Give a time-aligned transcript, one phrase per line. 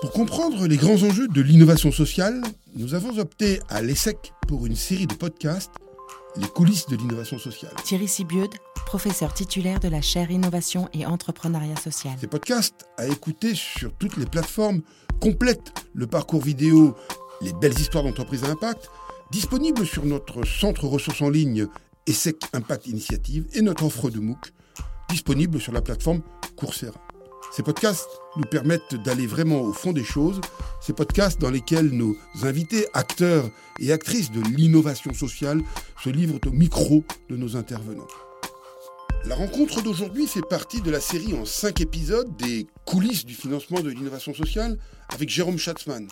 [0.00, 2.40] Pour comprendre les grands enjeux de l'innovation sociale,
[2.76, 5.72] nous avons opté à l'ESSEC pour une série de podcasts,
[6.36, 7.72] Les coulisses de l'innovation sociale.
[7.82, 8.50] Thierry Sibiud,
[8.86, 12.12] professeur titulaire de la chaire Innovation et Entrepreneuriat Social.
[12.20, 14.82] Ces podcasts à écouter sur toutes les plateformes
[15.20, 16.94] complètent le parcours vidéo
[17.40, 18.90] Les belles histoires d'entreprise à impact,
[19.32, 21.66] disponible sur notre centre ressources en ligne
[22.06, 24.52] ESSEC Impact Initiative et notre offre de MOOC,
[25.08, 26.22] disponible sur la plateforme
[26.54, 27.07] Coursera.
[27.50, 30.40] Ces podcasts nous permettent d'aller vraiment au fond des choses,
[30.80, 33.48] ces podcasts dans lesquels nos invités, acteurs
[33.80, 35.62] et actrices de l'innovation sociale
[36.02, 38.06] se livrent au micro de nos intervenants.
[39.24, 43.80] La rencontre d'aujourd'hui fait partie de la série en cinq épisodes des coulisses du financement
[43.80, 44.78] de l'innovation sociale
[45.08, 46.06] avec Jérôme Schatzmann.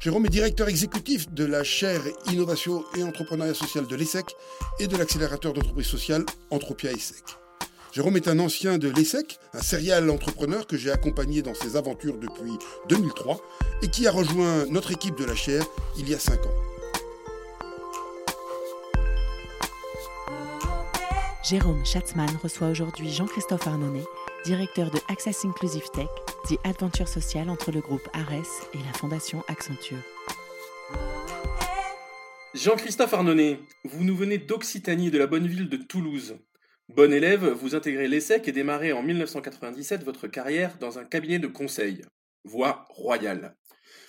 [0.00, 4.34] Jérôme est directeur exécutif de la chaire Innovation et Entrepreneuriat Social de l'ESSEC
[4.78, 7.45] et de l'accélérateur d'entreprise sociale Entropia ESSEC.
[7.92, 12.18] Jérôme est un ancien de l'ESSEC, un serial entrepreneur que j'ai accompagné dans ses aventures
[12.18, 13.40] depuis 2003
[13.82, 15.64] et qui a rejoint notre équipe de la chaire
[15.98, 16.54] il y a 5 ans.
[21.48, 24.04] Jérôme Schatzmann reçoit aujourd'hui Jean-Christophe Arnonnet,
[24.44, 26.08] directeur de Access Inclusive Tech,
[26.48, 30.02] dit Adventure sociale entre le groupe ARES et la fondation Accenture.
[32.52, 36.36] Jean-Christophe Arnonnet, vous nous venez d'Occitanie, de la bonne ville de Toulouse.
[36.88, 41.48] Bon élève, vous intégrez l'ESSEC et démarrez en 1997 votre carrière dans un cabinet de
[41.48, 42.02] conseil,
[42.44, 43.56] voie royale.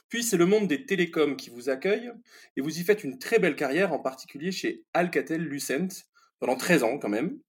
[0.09, 2.11] Puis c'est le monde des télécoms qui vous accueille
[2.55, 6.05] et vous y faites une très belle carrière, en particulier chez Alcatel-Lucent,
[6.39, 7.39] pendant 13 ans quand même.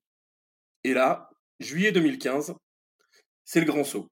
[0.82, 1.28] Et là,
[1.60, 2.54] juillet 2015,
[3.44, 4.10] c'est le grand saut.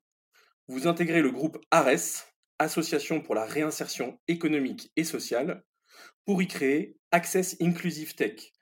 [0.69, 2.27] Vous intégrez le groupe ARES,
[2.59, 5.65] Association pour la réinsertion économique et sociale,
[6.27, 8.53] pour y créer Access Inclusive Tech,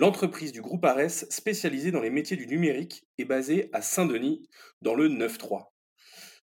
[0.00, 4.48] L'entreprise du groupe Ares, spécialisée dans les métiers du numérique, est basée à Saint-Denis,
[4.80, 5.72] dans le 9-3.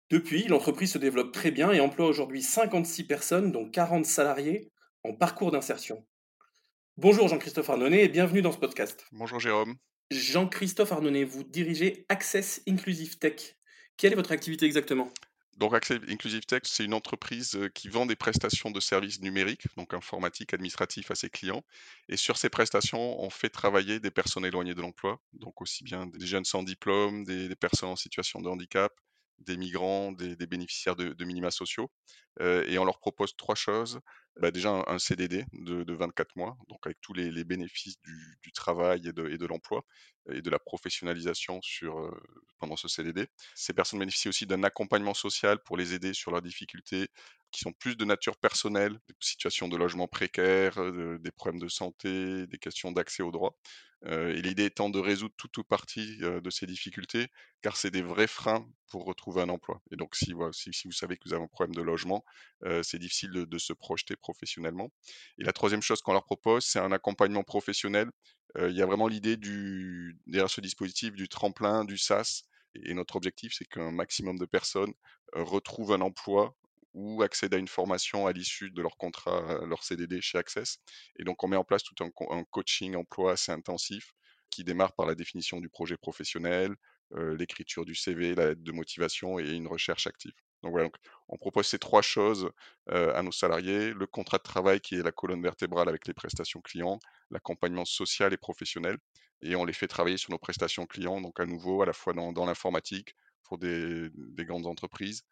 [0.09, 4.69] Depuis, l'entreprise se développe très bien et emploie aujourd'hui 56 personnes, dont 40 salariés,
[5.05, 6.05] en parcours d'insertion.
[6.97, 9.05] Bonjour Jean-Christophe Arnonnet et bienvenue dans ce podcast.
[9.13, 9.75] Bonjour Jérôme.
[10.11, 13.55] Jean-Christophe Arnonnet, vous dirigez Access Inclusive Tech.
[13.95, 15.07] Quelle est votre activité exactement?
[15.57, 19.67] Donc Access Inclusive Tech, c'est une entreprise euh, qui vend des prestations de services numériques,
[19.75, 21.63] donc informatique, administratif à ses clients.
[22.09, 26.05] Et sur ces prestations, on fait travailler des personnes éloignées de l'emploi, donc aussi bien
[26.05, 28.93] des jeunes sans diplôme, des, personnes en situation de handicap,
[29.39, 31.89] des migrants, des, bénéficiaires de, minima sociaux.
[32.39, 33.99] Euh, et on leur propose trois choses.
[34.39, 39.13] Bah, déjà un, CDD de, 24 mois, donc avec tous les, bénéfices du, travail et
[39.13, 39.83] de, l'emploi
[40.31, 42.11] et de la professionnalisation sur, euh,
[42.59, 43.27] pendant ce CDD.
[43.55, 47.07] Ces personnes bénéficient aussi d'un accompagnement social pour les aider sur leurs difficultés
[47.51, 51.69] qui sont plus de nature personnelle, des situations de logement précaire, euh, des problèmes de
[51.69, 53.57] santé, des questions d'accès aux droits.
[54.05, 57.27] Euh, et l'idée étant de résoudre toute ou partie de ces difficultés,
[57.61, 59.81] car c'est des vrais freins pour retrouver un emploi.
[59.91, 60.51] Et donc, si, vous
[60.91, 62.23] savez que vous avez un problème de logement,
[62.83, 64.91] c'est difficile de, se projeter professionnellement.
[65.37, 68.09] Et la troisième chose qu'on leur propose, c'est un accompagnement professionnel.
[68.59, 69.37] il y a vraiment l'idée
[70.25, 72.43] derrière ce dispositif du tremplin, du SAS.
[72.75, 74.93] Et, notre objectif, c'est qu'un maximum de personnes
[75.33, 76.55] retrouvent un emploi
[76.93, 80.79] ou accèdent à une formation à l'issue de leur contrat, leur CDD chez Access.
[81.19, 84.13] Et donc, on met en place tout un, coaching emploi assez intensif
[84.49, 86.75] qui démarre par la définition du projet professionnel,
[87.39, 90.37] l'écriture du CV, la lettre de motivation et une recherche active.
[90.63, 90.89] Donc voilà,
[91.29, 92.49] on propose ces trois choses
[92.89, 93.93] à nos salariés.
[93.93, 98.33] Le contrat de travail qui est la colonne vertébrale avec les prestations clients, l'accompagnement social
[98.33, 98.97] et professionnel,
[99.41, 102.13] et on les fait travailler sur nos prestations clients, donc à nouveau à la fois
[102.13, 104.09] dans, l'informatique pour des,
[104.39, 105.23] grandes entreprises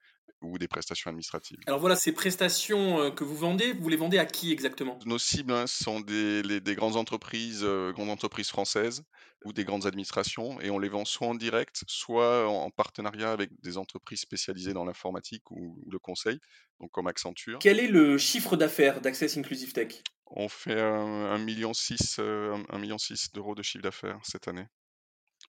[0.41, 1.58] ou des prestations administratives.
[1.68, 5.00] Alors voilà, ces prestations euh, que vous vendez, vous les vendez à qui exactement?
[5.06, 9.03] Nos cibles hein, sont des, grandes entreprises, euh, grandes entreprises françaises
[9.44, 13.52] ou des grandes administrations, et on les vend soit en direct, soit en, partenariat avec
[13.62, 16.40] des entreprises spécialisées dans l'informatique ou, le conseil,
[16.80, 17.59] donc comme Accenture.
[17.59, 20.02] Quel est le chiffre d'affaires d'Access Inclusive Tech?
[20.28, 22.97] On fait un, million six, euh, million
[23.34, 24.66] d'euros de chiffre d'affaires cette année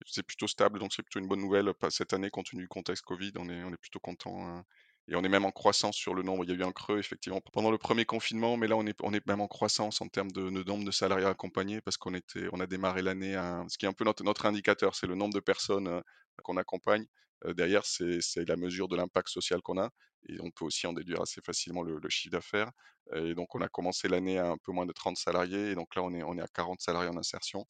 [0.06, 1.72] c'est plutôt stable, donc c'est plutôt une bonne nouvelle.
[1.90, 4.46] Cette année, compte tenu du contexte Covid, on est, on est plutôt content.
[4.46, 4.64] Hein.
[5.08, 6.44] Et on est même en croissance sur le nombre.
[6.44, 8.96] Il y a eu un creux, effectivement, pendant le premier confinement, mais là, on est,
[9.02, 12.48] on est même en croissance en termes de, nombre de salariés accompagnés parce qu'on était,
[12.52, 15.14] on a démarré l'année, à, ce qui est un peu notre, notre indicateur, c'est le
[15.14, 16.00] nombre de personnes euh,
[16.42, 17.06] qu'on accompagne.
[17.44, 19.90] Euh, derrière, c'est la mesure de l'impact social qu'on a.
[20.28, 22.70] Et on peut aussi en déduire assez facilement le, chiffre d'affaires.
[23.14, 25.70] Et donc, on a commencé l'année à un peu moins de 30 salariés.
[25.70, 27.64] Et donc là, on est, on est à 40 salariés en insertion.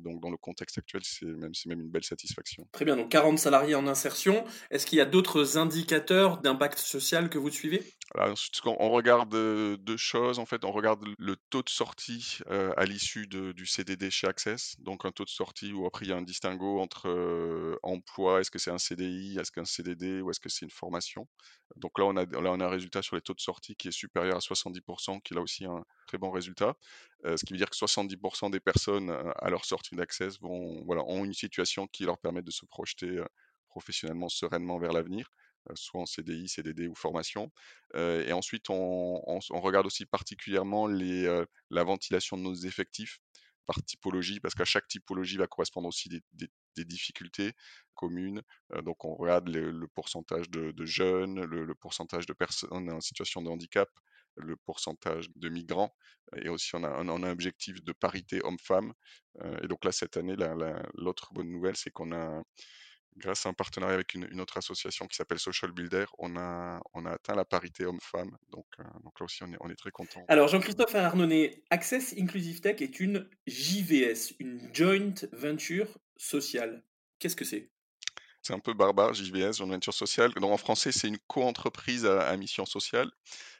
[0.00, 2.68] Donc dans le contexte actuel, c'est même, même une belle satisfaction.
[2.72, 4.44] Très bien, donc 40 salariés en insertion.
[4.70, 7.82] Est-ce qu'il y a d'autres indicateurs d'impact social que vous suivez?
[8.14, 8.36] Alors,
[8.78, 10.38] on regarde deux choses.
[10.38, 14.76] En fait, on regarde le taux de sortie à l'issue du CDD chez Access.
[14.78, 18.50] Donc, un taux de sortie où après il y a un distinguo entre emploi, est-ce
[18.50, 21.28] que c'est un CDI, est-ce qu'un CDD ou est-ce que c'est une formation?
[21.76, 23.88] Donc là on, a, là, on a un résultat sur les taux de sortie qui
[23.88, 26.74] est supérieur à 70%, qui est là aussi un très bon résultat.
[27.24, 31.24] Ce qui veut dire que 70% des personnes à leur sortie d'Access vont, voilà, ont
[31.24, 33.22] une situation qui leur permet de se projeter
[33.68, 35.30] professionnellement sereinement vers l'avenir
[35.74, 37.52] soit en CDI, CDD ou formation.
[37.94, 39.20] et ensuite, on,
[39.50, 43.18] regarde aussi particulièrement la ventilation de nos effectifs
[43.66, 47.52] par typologie, parce qu'à chaque typologie va correspondre aussi des, difficultés
[47.94, 48.42] communes.
[48.82, 53.88] donc, on regarde le, pourcentage de, jeunes, le, pourcentage de personnes en situation de handicap,
[54.36, 55.94] le pourcentage de migrants,
[56.36, 58.92] et aussi on a, un objectif de parité homme-femme.
[59.62, 60.36] et donc là, cette année,
[60.94, 62.42] l'autre bonne nouvelle, c'est qu'on a
[63.16, 67.04] grâce à un partenariat avec une, autre association qui s'appelle Social Builder, on a, on
[67.06, 68.36] a atteint la parité homme-femme.
[68.50, 70.24] Donc, euh, donc là aussi, on est, on est très content.
[70.28, 76.82] Alors, Jean-Christophe Arnonnet, Access Inclusive Tech est une JVS, une Joint Venture Sociale.
[77.18, 77.71] Qu'est-ce que c'est?
[78.42, 80.32] C'est un peu barbare, JVS, Joint Venture Sociale.
[80.34, 83.10] Donc en français, c'est une co-entreprise à, mission sociale.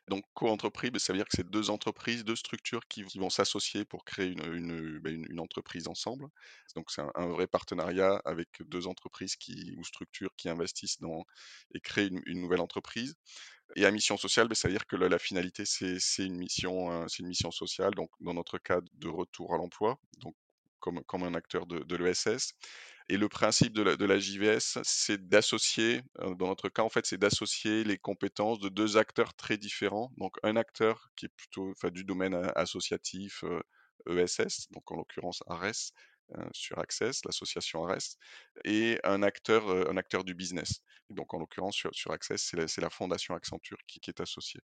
[0.08, 3.84] Donc co-entreprise, ben, ça veut dire que c'est deux entreprises, deux structures qui, vont s'associer
[3.84, 6.26] pour créer une, ben, une, entreprise ensemble.
[6.74, 11.24] Donc c'est un, vrai partenariat avec deux entreprises qui, ou structures qui investissent dans
[11.74, 13.14] et créent une, nouvelle entreprise.
[13.76, 17.20] Et à mission sociale, ben, ça veut dire que la, finalité, c'est une mission, c'est
[17.20, 17.94] une mission sociale.
[17.94, 19.96] Donc dans notre cas, de retour à l'emploi.
[20.18, 20.34] Donc
[20.80, 22.54] comme, comme, un acteur de, de l'ESS.
[23.08, 27.18] Et le principe de la, JVS, c'est d'associer, euh, dans notre cas, en fait, c'est
[27.18, 30.12] d'associer les compétences de deux acteurs très différents.
[30.16, 33.44] Donc, un acteur qui est plutôt du domaine associatif,
[34.06, 36.11] ESS, e donc en l'occurrence ARES, euh,
[36.52, 38.16] sur Access, l'association ARES,
[38.64, 40.82] et un acteur, euh, un acteur du business.
[41.10, 44.60] donc, en l'occurrence, sur, Access, c'est la, fondation Accenture qui, qui est associée.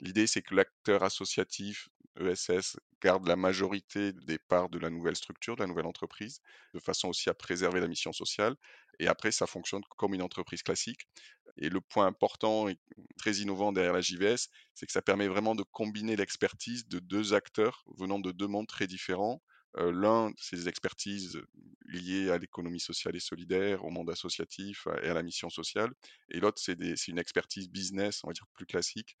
[0.00, 1.88] L'idée, c'est que l'acteur associatif
[2.20, 6.40] ESS garde la majorité des parts de la nouvelle structure, de la nouvelle entreprise,
[6.74, 8.56] de façon aussi à préserver la mission sociale.
[8.98, 11.08] Et après, ça fonctionne comme une entreprise classique.
[11.56, 12.76] Et le point important et
[13.18, 17.34] très innovant derrière la JVS, c'est que ça permet vraiment de combiner l'expertise de deux
[17.34, 19.42] acteurs venant de deux mondes très différents.
[19.78, 21.40] Euh, l'un, c'est des expertises
[21.86, 25.92] liées à l'économie sociale et solidaire, au monde associatif et à la mission sociale.
[26.30, 26.76] Et l'autre, c'est
[27.08, 29.16] une expertise business, on va dire plus classique,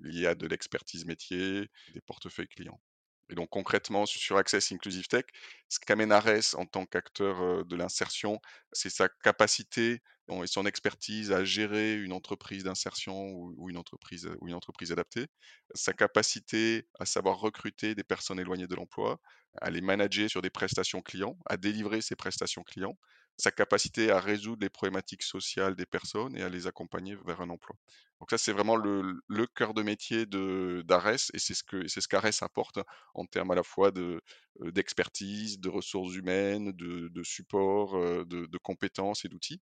[0.00, 2.80] liée à de l'expertise métier, des portefeuilles clients.
[3.30, 5.24] Et donc concrètement, sur Access Inclusive Tech,
[5.68, 8.40] ce qu'amène Ares en tant qu'acteur de l'insertion,
[8.72, 10.00] c'est sa capacité
[10.42, 15.26] et son expertise à gérer une entreprise d'insertion ou, une entreprise, ou une entreprise adaptée,
[15.74, 19.20] sa capacité à savoir recruter des personnes éloignées de l'emploi,
[19.60, 22.96] à les manager sur des prestations clients, à délivrer ces prestations clients,
[23.36, 27.50] sa capacité à résoudre les problématiques sociales des personnes et à les accompagner vers un
[27.50, 27.76] emploi.
[28.20, 29.20] Donc ça, c'est vraiment le,
[29.54, 32.78] cœur de métier d'Ares et c'est ce que ce qu'Ares apporte
[33.14, 34.20] en termes à la fois de
[34.60, 39.60] d'expertise, de ressources humaines, de, support, de, de, compétences et d'outils.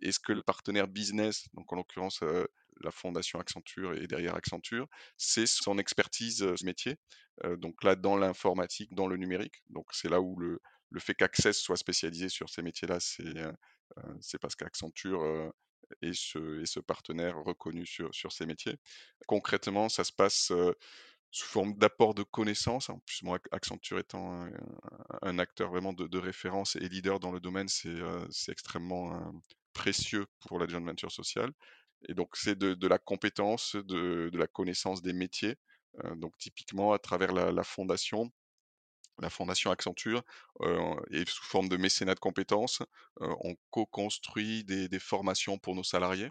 [0.00, 2.20] Et ce que le partenaire business, donc en l'occurrence
[2.80, 4.86] la fondation Accenture et derrière Accenture,
[5.16, 6.96] c'est son expertise métier.
[7.58, 9.62] donc là, dans l'informatique, dans le numérique.
[9.68, 14.56] Donc c'est là où le, le fait qu'Access soit spécialisé sur ces métiers-là, c'est parce
[14.56, 15.52] qu'Accenture
[16.02, 18.76] est ce, partenaire reconnu sur, ces métiers.
[19.26, 20.52] Concrètement, ça se passe
[21.30, 22.88] sous forme d'apport de connaissances.
[22.88, 24.48] En plus, Accenture étant
[25.22, 29.32] un, acteur vraiment de, référence et leader dans le domaine, c'est extrêmement
[29.72, 31.52] précieux pour la joint venture sociale.
[32.08, 35.56] Et donc, c'est de, la compétence, de, la connaissance des métiers.
[36.16, 38.30] donc, typiquement, à travers la fondation,
[39.20, 40.22] la Fondation Accenture,
[41.10, 42.82] et sous forme de mécénat de compétences,
[43.20, 46.30] on co-construit des, formations pour nos salariés,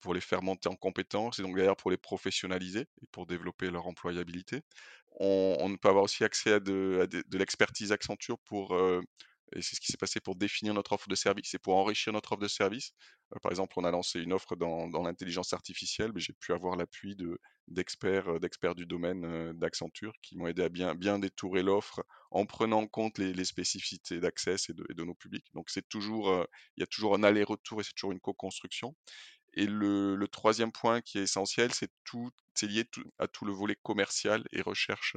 [0.00, 3.70] pour les faire monter en compétences et donc d'ailleurs pour les professionnaliser et pour développer
[3.70, 4.62] leur employabilité.
[5.18, 8.76] On, peut avoir aussi accès à de l'expertise Accenture pour
[9.54, 12.12] et c'est ce qui s'est passé pour définir notre offre de service et pour enrichir
[12.12, 12.92] notre offre de service.
[13.34, 16.76] Euh, par exemple, on a lancé une offre dans, l'intelligence artificielle, mais j'ai pu avoir
[16.76, 17.38] l'appui de,
[17.68, 22.04] d'experts, euh, d'experts du domaine euh, d'Accenture qui m'ont aidé à bien, bien détourer l'offre
[22.30, 25.46] en prenant en compte les, spécificités d'accès et de, nos publics.
[25.54, 26.44] Donc c'est toujours,
[26.76, 28.94] il y a toujours un aller-retour et c'est toujours une co-construction.
[29.54, 32.84] Et le, troisième point qui est essentiel, c'est tout, c'est lié
[33.18, 35.16] à tout le volet commercial et recherche,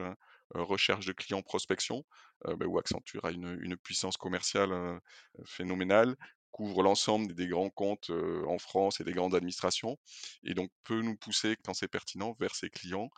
[0.54, 2.06] recherche de clients prospection,
[2.46, 5.00] bah, où Accenture a une, puissance commerciale
[5.46, 6.16] phénoménale,
[6.52, 8.12] couvre l'ensemble des grands comptes
[8.48, 9.98] en France et des grandes administrations,
[10.44, 13.10] et donc peut nous pousser, quand c'est pertinent, vers ses clients,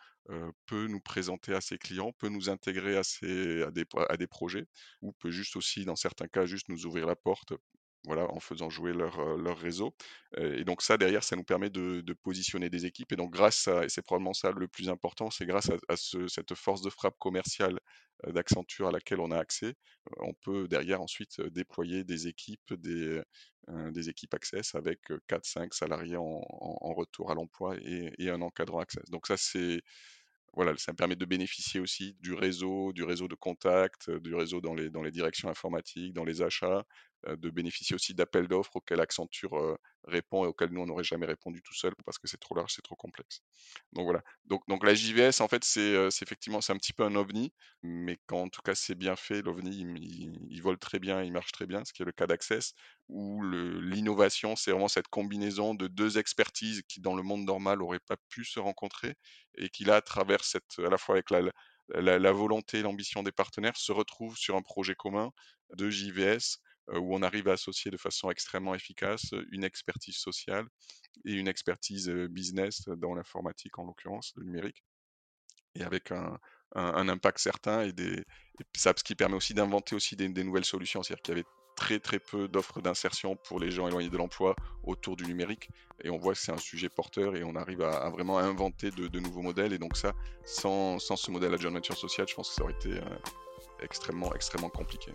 [0.66, 4.66] peut nous présenter à ses clients, peut nous intégrer à, des, à des projets,
[5.02, 7.54] ou peut juste aussi, dans certains cas, juste nous ouvrir la porte
[8.06, 9.94] voilà, en faisant jouer leur, réseau.
[10.38, 13.12] et donc ça, derrière, ça nous permet de, positionner des équipes.
[13.12, 15.96] Et donc grâce à, et c'est probablement ça le plus important, c'est grâce à, à
[15.96, 17.80] ce, cette force de frappe commerciale
[18.28, 19.76] d'Accenture à laquelle on a accès,
[20.20, 23.22] on peut derrière ensuite déployer des équipes, des,
[24.10, 29.10] équipes Access avec 4-5 salariés en, retour à l'emploi et, un encadrant Access.
[29.10, 29.82] Donc ça, c'est
[30.54, 34.60] voilà, ça me permet de bénéficier aussi du réseau, du réseau de contacts, du réseau
[34.60, 36.84] dans les directions informatiques, dans les achats,
[37.28, 41.62] de bénéficier aussi d'appels d'offres auxquels Accenture répond et auxquels nous on n'aurait jamais répondu
[41.62, 43.42] tout seul parce que c'est trop large, c'est trop complexe.
[43.94, 44.22] Donc voilà.
[44.46, 48.18] Donc, donc la JVS en fait c'est effectivement c'est un petit peu un ovni, mais
[48.26, 49.86] quand en tout cas c'est bien fait, l'ovni
[50.50, 52.74] il, vole très bien, il marche très bien, ce qui est le cas d'Access,
[53.10, 58.00] où l'innovation c'est vraiment cette combinaison de deux expertises qui dans le monde normal n'auraient
[58.00, 59.16] pas pu se rencontrer
[59.56, 61.42] et qui là à travers cette à la fois avec la,
[61.90, 65.32] la, la volonté, l'ambition des partenaires se retrouvent sur un projet commun
[65.76, 66.60] de JVS
[66.94, 70.66] où on arrive à associer de façon extrêmement efficace une expertise sociale
[71.26, 74.84] et une expertise business dans l'informatique en l'occurrence, le numérique,
[75.76, 76.40] et avec un,
[76.74, 78.24] impact certain et, des,
[78.76, 81.04] ça, ce qui permet aussi d'inventer aussi des, nouvelles solutions.
[81.04, 84.56] C'est-à-dire qu'il y avait très très peu d'offres d'insertion pour les gens éloignés de l'emploi
[84.84, 85.70] autour du numérique
[86.04, 89.20] et on voit que c'est un sujet porteur et on arrive à, vraiment inventer de,
[89.20, 90.14] nouveaux modèles et donc ça
[90.46, 93.00] sans, ce modèle à John Venture Social je pense que ça aurait été
[93.82, 95.14] extrêmement extrêmement compliqué.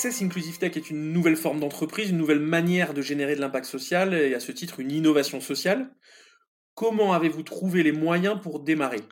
[0.00, 3.66] Access Inclusive Tech est une nouvelle forme d'entreprise, une nouvelle manière de générer de l'impact
[3.66, 5.94] social et à ce titre une innovation sociale.
[6.72, 9.02] Comment avez-vous trouvé les moyens pour démarrer?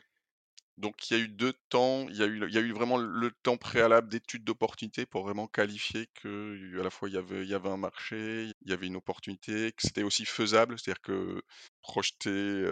[0.77, 4.09] Donc il y a eu deux temps, il y a eu, vraiment le temps préalable
[4.09, 8.71] d'études d'opportunité pour vraiment qualifier que à la fois il y avait, un marché, il
[8.71, 11.43] y avait une opportunité, que c'était aussi faisable, c'est-à-dire que
[11.83, 12.67] projeter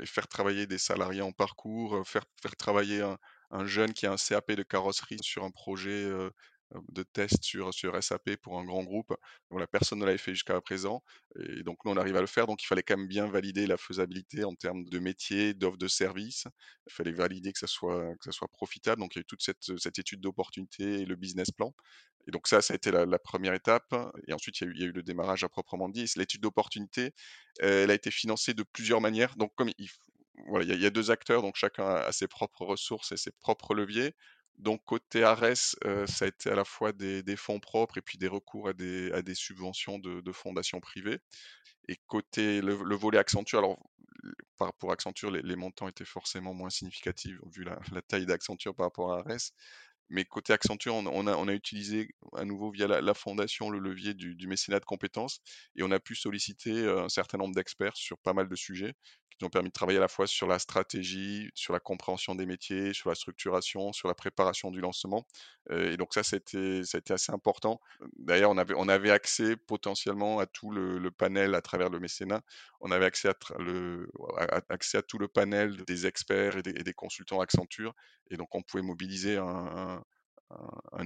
[0.00, 3.18] et faire travailler des salariés en parcours, faire, faire travailler un,
[3.50, 6.08] un jeune qui a un CAP de carrosserie sur un projet
[6.90, 9.14] de tests sur, sur SAP pour un grand groupe.
[9.50, 11.02] Voilà, personne ne l'avait fait jusqu'à présent.
[11.38, 12.46] Et donc, nous, on arrive à le faire.
[12.46, 15.88] Donc, il fallait quand même bien valider la faisabilité en termes de métier, d'offre de
[15.88, 16.46] service.
[16.86, 19.00] Il fallait valider que ça soit, que ça soit profitable.
[19.00, 21.74] Donc, il y a eu toute cette, cette étude d'opportunité et le business plan.
[22.28, 23.94] Et donc, ça, ça a été la, première étape.
[24.28, 26.10] Et ensuite, il y, a eu, il y, a eu, le démarrage à proprement dit.
[26.16, 27.12] L'étude d'opportunité,
[27.58, 29.36] elle a été financée de plusieurs manières.
[29.36, 29.88] Donc, comme il,
[30.48, 33.74] voilà, il y, a, deux acteurs, donc chacun a ses propres ressources et ses propres
[33.74, 34.14] leviers.
[34.58, 38.28] Donc côté ARES, ça a été à la fois des, fonds propres et puis des
[38.28, 41.20] recours à des, à subventions de, fondations privées.
[41.88, 43.78] Et côté le, volet Accenture, alors
[44.78, 49.12] pour Accenture, les, montants étaient forcément moins significatifs vu la, la taille d'Accenture par rapport
[49.12, 49.52] à ARES.
[50.08, 54.80] Mais côté Accenture, on, a, utilisé à nouveau via la, fondation le levier du, mécénat
[54.80, 55.40] de compétences
[55.76, 58.94] et on a pu solliciter un certain nombre d'experts sur pas mal de sujets
[59.32, 62.34] qui nous ont permis de travailler à la fois sur la stratégie, sur la compréhension
[62.34, 65.26] des métiers, sur la structuration, sur la préparation du lancement.
[65.70, 66.36] et donc ça, ça
[67.10, 67.80] assez important.
[68.16, 72.42] D'ailleurs, on avait, accès potentiellement à tout le, panel à travers le mécénat.
[72.80, 73.34] On avait accès à,
[75.02, 77.94] tout le panel des experts et des, consultants Accenture.
[78.30, 80.01] Et donc, on pouvait mobiliser un,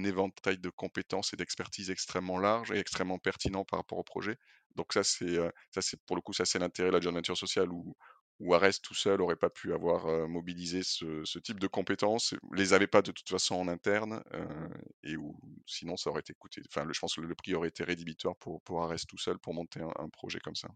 [0.03, 4.37] éventail de compétences et d'expertise extrêmement large et extrêmement pertinent par rapport au projet.
[4.75, 5.37] Donc ça, c'est
[5.71, 7.95] ça, c'est pour le coup, ça c'est l'intérêt de la joint venture sociale où,
[8.39, 12.87] où Ares tout seul n'aurait pas pu avoir mobilisé ce, type de compétences, les avait
[12.87, 14.23] pas de toute façon en interne,
[15.03, 15.35] et où
[15.65, 16.61] sinon ça aurait été coûté.
[16.69, 19.53] Enfin, je pense que le prix aurait été rédhibitoire pour, pour Ares tout seul pour
[19.53, 20.69] monter un projet comme ça.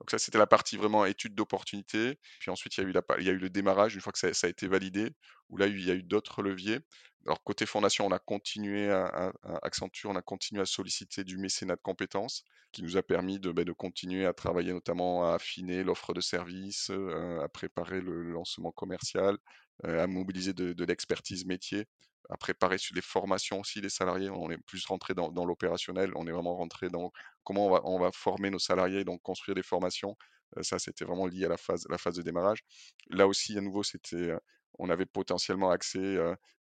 [0.00, 2.18] Donc ça, c'était la partie vraiment étude d'opportunité.
[2.40, 4.18] Puis ensuite, il y, a eu il y a eu le démarrage, une fois que
[4.18, 5.14] ça, a été validé,
[5.48, 6.80] où là, il y a eu d'autres leviers.
[7.26, 11.76] Alors côté fondation, on a continué à, Accenture, on a continué à solliciter du mécénat
[11.76, 16.12] de compétences, qui nous a permis de, ben, continuer à travailler notamment à affiner l'offre
[16.12, 19.38] de services, euh, à préparer le lancement commercial,
[19.86, 21.86] euh, à mobiliser de, l'expertise métier,
[22.28, 24.28] à préparer sur les formations aussi des salariés.
[24.28, 27.10] On est plus rentré dans, l'opérationnel, on est vraiment rentré dans
[27.42, 30.16] comment on va, former nos salariés, donc construire des formations.
[30.58, 32.64] Euh, ça, c'était vraiment lié à la phase, de démarrage.
[33.08, 34.34] Là aussi, à nouveau, c'était,
[34.78, 36.18] on avait potentiellement accès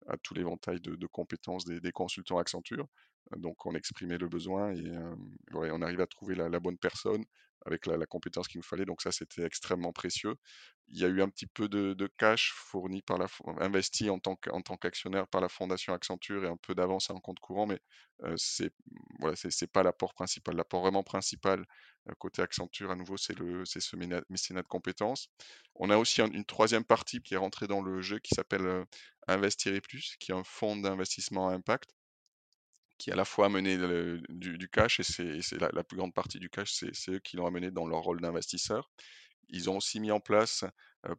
[0.08, 2.88] à tout l'éventail de, compétences des, consultants Accenture.
[3.36, 4.92] Donc on exprimait le besoin et
[5.54, 7.24] on arrive à trouver la, bonne personne
[7.66, 8.86] avec la, compétence qu'il nous fallait.
[8.86, 10.36] Donc ça, c'était extrêmement précieux.
[10.90, 13.28] Il y a eu un petit peu de, cash fourni par la
[13.60, 17.68] investi en tant qu'actionnaire par la fondation Accenture et un peu d'avance en compte courant,
[17.68, 17.80] mais
[18.38, 18.72] c'est
[19.20, 20.56] voilà, c'est pas l'apport principal.
[20.56, 21.66] L'apport vraiment principal
[22.20, 23.96] côté Accenture, à nouveau, c'est le c'est ce
[24.30, 25.30] mécénat de compétences.
[25.76, 28.86] On a aussi une troisième partie qui est rentrée dans le jeu qui s'appelle
[29.28, 31.90] Investir et plus, qui est un fonds d'investissement à impact
[32.98, 33.78] qui à la fois amené
[34.30, 35.04] du, cash, et
[35.42, 38.22] c'est la, plus grande partie du cash, c'est eux qui l'ont amené dans leur rôle
[38.22, 38.90] d'investisseur.
[39.50, 40.66] Ils ont aussi mis en place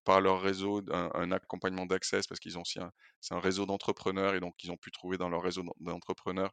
[0.05, 2.93] par leur réseau un, accompagnement d'accès parce qu'ils ont aussi un,
[3.31, 6.53] un réseau d'entrepreneurs et donc ils ont pu trouver dans leur réseau d'entrepreneurs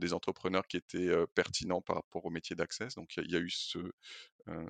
[0.00, 2.88] des entrepreneurs qui étaient pertinents par rapport au métier d'accès.
[2.96, 3.78] Donc il y, a eu ce,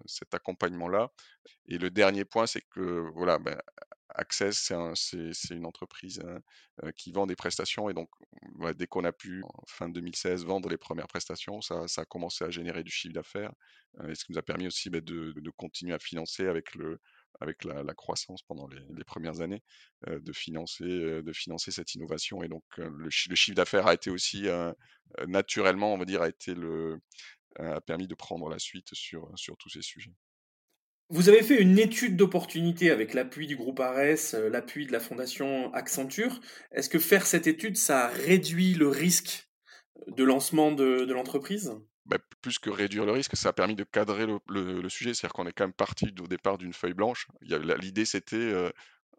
[0.07, 1.11] cet accompagnement-là.
[1.67, 3.59] Et le dernier point, c'est que voilà, ben,
[4.19, 8.09] Access, c'est une entreprise hein, qui vend des prestations et donc
[8.75, 12.51] dès qu'on a pu, en fin 2016, vendre les premières prestations, ça, a commencé à
[12.51, 13.53] générer du chiffre d'affaires,
[14.01, 16.75] ce qui nous a permis aussi bah, de, continuer à financer avec,
[17.65, 19.63] la, croissance pendant les, premières années,
[20.07, 22.43] de, financer, de financer cette innovation.
[22.43, 24.47] Et donc le, chiffre d'affaires a été aussi
[25.27, 26.55] naturellement, on va dire, a été
[27.59, 30.15] a permis de prendre la suite sur tous ces sujets.
[31.09, 34.99] Vous avez fait une étude d'opportunité avec l'appui du groupe ARES, euh, l'appui de la
[34.99, 36.41] fondation Accenture.
[36.73, 39.49] Est-ce que faire cette étude, ça réduit le risque
[40.09, 41.73] de lancement de, l'entreprise?
[42.07, 45.15] Bah, plus que réduire le risque, ça a permis de cadrer le, sujet.
[45.15, 47.29] C'est-à-dire qu'on est quand même parti au départ d'une feuille blanche.
[47.41, 48.71] L'idée, c'était euh,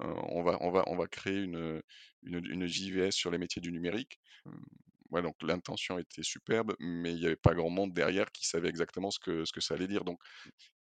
[0.02, 1.82] euh, on, va, on, va, on va créer une,
[2.24, 4.20] une, JVS sur les métiers du numérique.
[5.12, 8.68] Ouais, donc l'intention était superbe, mais il n'y avait pas grand monde derrière qui savait
[8.70, 10.04] exactement ce que, ce que ça allait dire.
[10.04, 10.20] Donc,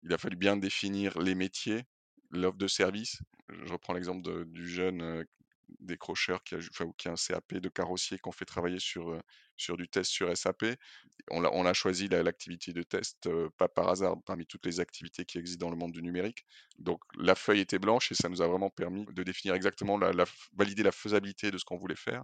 [0.03, 1.85] il a fallu bien définir les métiers,
[2.31, 3.19] l'offre de service.
[3.49, 5.25] Je reprends l'exemple du jeune
[5.81, 9.21] décrocheur qui a, enfin, qui a un CAP de carrossier qu'on fait travailler sur,
[9.57, 10.65] sur du test sur SAP.
[11.31, 15.25] On a, on a choisi l'activité de test pas par hasard parmi toutes les activités
[15.25, 16.47] qui existent dans le monde du numérique.
[16.79, 20.25] Donc la feuille était blanche et ça nous a vraiment permis de définir exactement, la,
[20.57, 22.23] valider la faisabilité de ce qu'on voulait faire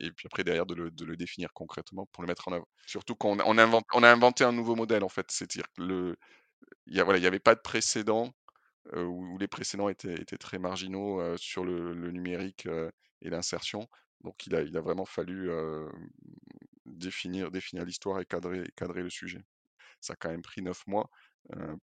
[0.00, 2.66] et puis après derrière de le, définir concrètement pour le mettre en œuvre.
[2.86, 6.16] Surtout qu'on a inventé un nouveau modèle en fait, c'est-à-dire le
[6.86, 8.32] il n'y voilà, avait pas de précédent
[8.94, 12.66] où, les précédents étaient, très marginaux sur le, numérique
[13.22, 13.88] et l'insertion.
[14.22, 15.50] Donc il a, vraiment fallu
[16.86, 19.42] définir, l'histoire et cadrer, le sujet.
[20.00, 21.10] Ça a quand même pris neuf mois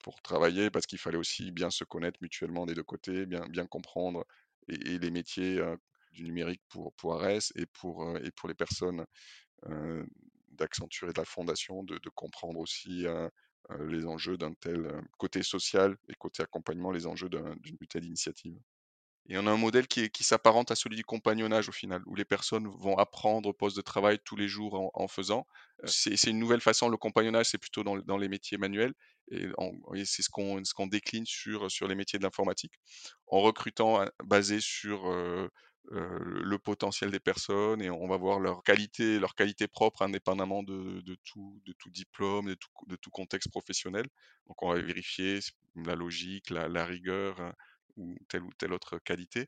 [0.04, 4.26] pour travailler parce qu'il fallait aussi bien se connaître mutuellement des deux côtés, bien, comprendre
[4.68, 5.62] et, les métiers
[6.12, 8.14] du numérique pour, pour ARES et pour,
[8.48, 9.06] les personnes
[10.60, 13.30] d'Accenture et de la Fondation, de, comprendre aussi euh,
[13.88, 18.58] les enjeux d'un tel euh, côté social et côté accompagnement, les enjeux d'une telle initiative?
[19.32, 22.16] Et on a un modèle qui, qui s'apparente à celui du compagnonnage au final, où
[22.16, 25.46] les personnes vont apprendre au poste de travail tous les jours en, faisant.
[25.84, 28.94] Euh, c'est une nouvelle façon, le compagnonnage, c'est plutôt dans, dans, les métiers manuels,
[29.30, 29.48] et,
[30.06, 32.74] c'est ce qu'on ce qu'on décline sur, sur les métiers de l'informatique,
[33.28, 35.06] en recrutant basé sur
[35.92, 41.18] le potentiel des personnes et on va voir leur qualité, leur qualité propre indépendamment de,
[41.26, 44.06] tout, de tout diplôme, de tout, contexte professionnel.
[44.48, 45.40] Donc on va vérifier
[45.76, 47.54] la logique, la, rigueur hein,
[47.98, 49.48] ou telle ou telle autre qualité.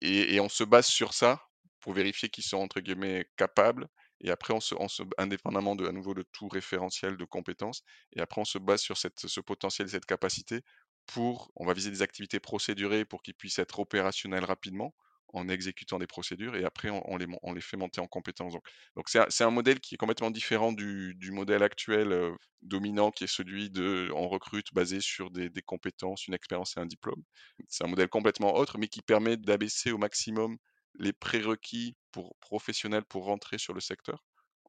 [0.00, 1.42] Et, et, on se base sur ça
[1.80, 3.88] pour vérifier qu'ils sont entre guillemets capables.
[4.20, 7.84] Et après, on se, on se, indépendamment de à nouveau de tout référentiel de compétences,
[8.14, 10.62] et après on se base sur cette, ce potentiel, cette capacité
[11.06, 14.94] pour, on va viser des activités procédurées pour qu'ils puissent être opérationnels rapidement
[15.34, 18.54] en exécutant des procédures et après on, les, fait monter en compétences.
[18.96, 23.32] Donc, c'est, un, modèle qui est complètement différent du, modèle actuel euh, dominant qui est
[23.32, 27.22] celui de recrute basé sur des, compétences, une expérience et un diplôme.
[27.68, 30.56] C'est un modèle complètement autre mais qui permet d'abaisser au maximum
[30.94, 34.24] les prérequis pour professionnels pour rentrer sur le secteur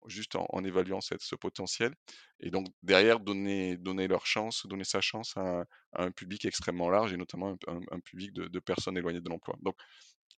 [0.08, 1.93] juste en, évaluant ce potentiel
[2.39, 7.17] et donc derrière donner, leur chance, donner sa chance à, un public extrêmement large et
[7.17, 9.56] notamment un, public de, personnes éloignées de l'emploi.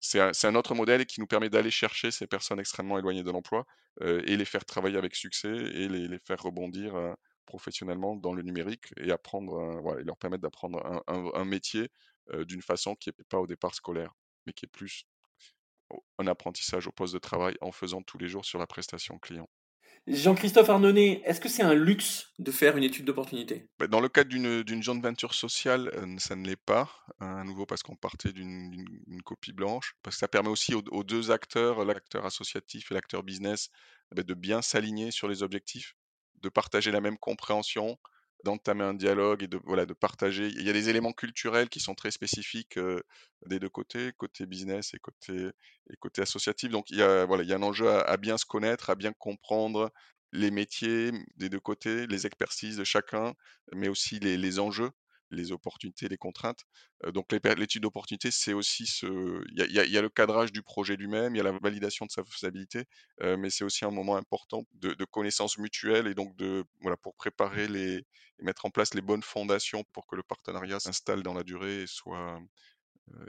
[0.01, 3.67] C'est un, autre modèle qui nous permet d'aller chercher ces personnes extrêmement éloignées de l'emploi
[4.01, 7.13] euh, et les faire travailler avec succès et les, faire rebondir euh,
[7.45, 11.91] professionnellement dans le numérique et apprendre, euh, voilà, et leur permettre d'apprendre un, métier
[12.47, 14.15] d'une façon qui n'est pas au départ scolaire,
[14.47, 15.05] mais qui est plus
[16.19, 19.49] un apprentissage au poste de travail en faisant tous les jours sur la prestation client.
[20.07, 23.69] Jean-Christophe Arnonnet, est-ce que c'est un luxe de faire une étude d'opportunité?
[23.79, 26.91] Bah, Dans le cadre d'une joint venture sociale, euh, ça ne l'est pas.
[27.21, 28.87] À nouveau parce qu'on partait d'une
[29.25, 29.95] copie blanche.
[30.03, 33.71] Parce que ça permet aussi aux, deux acteurs, l'acteur associatif et l'acteur business,
[34.15, 35.95] bah, de bien s'aligner sur les objectifs,
[36.43, 37.99] de partager la même compréhension
[38.45, 40.49] d'entamer un dialogue et de, voilà, de partager.
[40.49, 42.79] Il y a des éléments culturels qui sont très spécifiques
[43.47, 45.51] des deux côtés, côté business et côté,
[45.91, 46.71] et côté associatif.
[46.71, 48.95] Donc il y a, voilà, il y a un enjeu à, bien se connaître, à
[48.95, 49.91] bien comprendre
[50.33, 53.35] les métiers des deux côtés, les expertises de chacun,
[53.75, 54.91] mais aussi les, les enjeux
[55.31, 56.65] les opportunités, les contraintes.
[57.15, 59.07] donc l'étude d'opportunité, c'est aussi ce.
[59.53, 62.25] Il y, a le cadrage du projet lui-même, il y a la validation de sa
[62.25, 62.85] faisabilité,
[63.21, 67.15] mais c'est aussi un moment important de, de connaissance mutuelle et donc de voilà pour
[67.15, 68.05] préparer les
[68.41, 71.83] et mettre en place les bonnes fondations pour que le partenariat s'installe dans la durée
[71.83, 72.41] et soit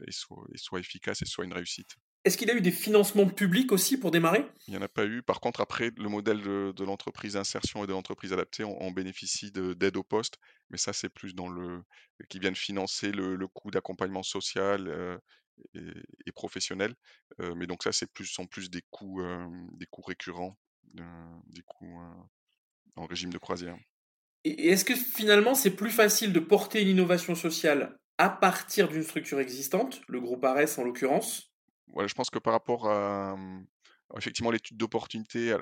[0.07, 1.95] et soit, et soit efficace et soit une réussite.
[2.23, 4.45] Est-ce qu'il a eu des financements publics aussi pour démarrer?
[4.67, 5.23] Il n'y en a pas eu.
[5.23, 9.97] Par contre, après, le modèle de, l'entreprise insertion et de l'entreprise adaptée, on, bénéficie d'aide
[9.97, 10.37] au poste,
[10.69, 11.81] mais ça, c'est plus dans le
[12.29, 15.17] qui viennent financer le, coût d'accompagnement social euh,
[15.73, 16.93] et, professionnel.
[17.39, 20.55] Euh, mais donc ça, c'est plus sont plus des coûts euh, des coûts récurrents,
[20.93, 21.99] des coûts
[22.97, 23.77] en régime de croisière.
[24.43, 29.03] Et est-ce que finalement, c'est plus facile de porter une innovation sociale à partir d'une
[29.03, 31.50] structure existante, le groupe ARES en l'occurrence,
[31.97, 33.35] je pense que par rapport à.
[34.17, 35.55] Effectivement, l'étude d'opportunité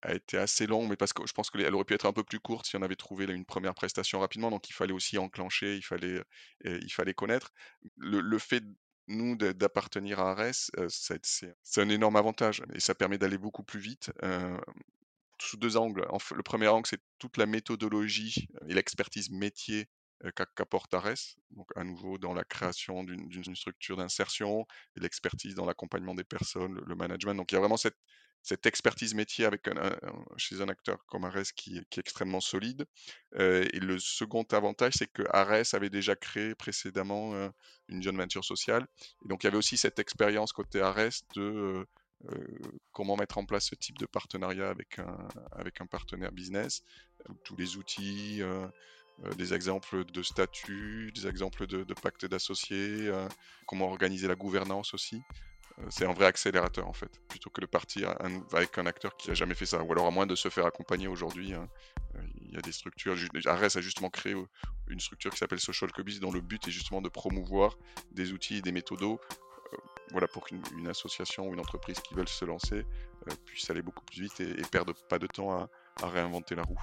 [0.00, 2.24] a, été assez longue, mais parce que je pense qu'elle aurait pu être un peu
[2.24, 4.50] plus courte si on avait trouvé une première prestation rapidement.
[4.50, 6.22] Donc, il fallait aussi enclencher, il fallait,
[6.64, 7.52] il fallait connaître.
[7.98, 8.64] Le, fait,
[9.08, 14.10] nous, d'appartenir à Ares, c'est un énorme avantage et ça permet d'aller beaucoup plus vite.
[15.38, 16.06] sous deux angles.
[16.34, 19.86] le premier angle, c'est toute la méthodologie et l'expertise métier
[20.54, 26.14] qu'apporte Ares, donc à nouveau dans la création d'une structure d'insertion et l'expertise dans l'accompagnement
[26.14, 27.34] des personnes, le, management.
[27.34, 27.96] Donc il y a vraiment cette,
[28.42, 29.96] cette expertise métier avec un,
[30.36, 32.86] chez un acteur comme Ares qui, qui est extrêmement solide.
[33.38, 37.50] et le second avantage, c'est que Ares avait déjà créé précédemment
[37.88, 38.86] une joint venture sociale.
[39.24, 41.86] Et donc il y avait aussi cette expérience côté Ares de
[42.92, 46.82] comment mettre en place ce type de partenariat avec un, avec un partenaire business,
[47.44, 48.42] tous les outils,
[49.36, 53.26] des exemples de statut, des exemples de, pactes d'associés, euh,
[53.66, 55.22] comment organiser la gouvernance aussi.
[55.78, 58.14] Euh, c'est un vrai accélérateur en fait, plutôt que de partir
[58.52, 60.66] avec un acteur qui n'a jamais fait ça, ou alors à moins de se faire
[60.66, 61.54] accompagner aujourd'hui.
[61.54, 61.68] Hein.
[62.42, 64.34] Il y a des structures, Ares a justement créé
[64.88, 67.76] une structure qui s'appelle Social Cubis dont le but est justement de promouvoir
[68.12, 69.20] des outils et des méthodos
[70.12, 72.86] voilà, pour qu'une association ou une entreprise qui veulent se lancer
[73.44, 75.68] puisse aller beaucoup plus vite et, ne perdre pas de temps
[76.02, 76.80] à réinventer la roue.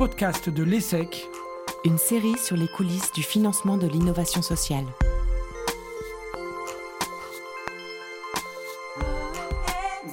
[0.00, 1.28] Podcast de l'ESSEC.
[1.84, 4.86] Une série sur les coulisses du financement de l'innovation sociale.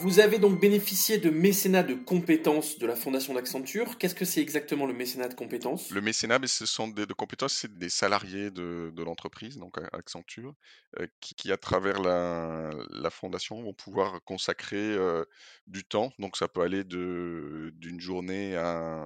[0.08, 3.98] Vous avez donc bénéficié de mécénat de compétences de la Fondation d'Accenture.
[3.98, 5.92] Qu'est-ce que c'est exactement le mécénat de compétences?
[5.92, 10.54] Le mécénat, ce sont des de compétences, c'est des salariés de, l'entreprise, donc Accenture,
[11.02, 15.26] euh, qui, à travers la, fondation vont pouvoir consacrer euh,
[15.68, 16.14] du temps.
[16.20, 19.06] Donc ça peut aller d'une journée à,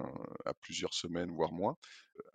[0.61, 1.77] plusieurs semaines, voire moins,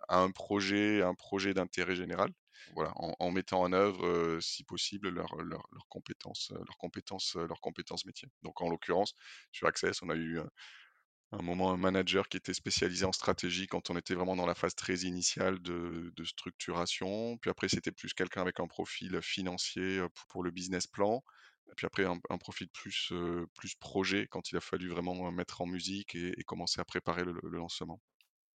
[0.09, 2.33] à un projet d'intérêt général
[2.73, 5.35] voilà, en, mettant en œuvre, si possible, leurs
[5.89, 8.29] compétences, leurs compétences, leurs compétences métiers.
[8.43, 9.13] Donc, en l'occurrence,
[9.51, 10.39] sur Access, on a eu
[11.31, 14.55] un moment un manager qui était spécialisé en stratégie quand on était vraiment dans la
[14.55, 17.37] phase très initiale de, structuration.
[17.37, 21.23] Puis après, c'était plus quelqu'un avec un profil financier pour, le business plan.
[21.75, 23.11] Puis après, un, profil plus,
[23.55, 27.57] plus projet quand il a fallu vraiment mettre en musique et, commencer à préparer le
[27.57, 28.01] lancement.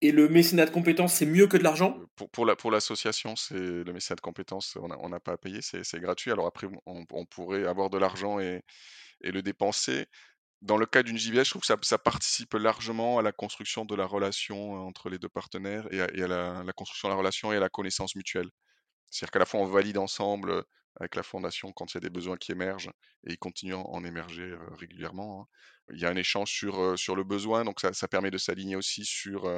[0.03, 2.01] Et le mécénat de compétences, c'est mieux que de l'argent?
[2.17, 6.01] Pour, pour, la, pour l'association, le mécénat de compétences, on n'a pas à payer, c'est,
[6.01, 6.31] gratuit.
[6.31, 8.63] Alors après, on, pourrait avoir de l'argent et,
[9.23, 10.07] et, le dépenser.
[10.63, 13.85] Dans le cas d'une JVS, je trouve que ça, ça, participe largement à la construction
[13.85, 17.57] de la relation entre les deux partenaires et à, la, construction de la relation et
[17.57, 18.49] à la connaissance mutuelle.
[19.11, 20.65] C'est-à-dire qu'à la fois, on valide ensemble
[20.99, 22.91] avec la fondation quand il y a des besoins qui émergent
[23.27, 25.43] et ils continuent à en émerger régulièrement.
[25.43, 25.47] Hein.
[25.95, 28.77] Il y a un échange sur, sur le besoin, donc ça, ça permet de s'aligner
[28.77, 29.49] aussi sur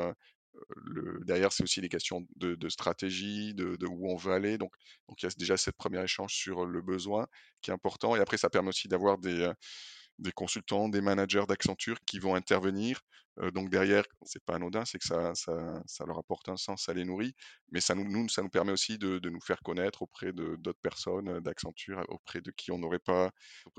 [1.25, 4.59] derrière, c'est aussi des questions de, stratégie, de, où on veut aller.
[4.59, 4.73] Donc,
[5.09, 7.27] donc, il y a déjà cette première échange sur le besoin
[7.61, 8.17] qui est important.
[8.17, 9.51] Et après, ça permet aussi d'avoir des,
[10.18, 13.01] des consultants, des managers d'Accenture qui vont intervenir.
[13.55, 17.05] donc derrière, c'est pas anodin, c'est que ça, ça, leur apporte un sens, ça les
[17.05, 17.35] nourrit,
[17.70, 21.40] mais ça nous, ça nous permet aussi de, nous faire connaître auprès de d'autres personnes
[21.40, 23.31] d'Accenture, auprès de qui on n'aurait pas.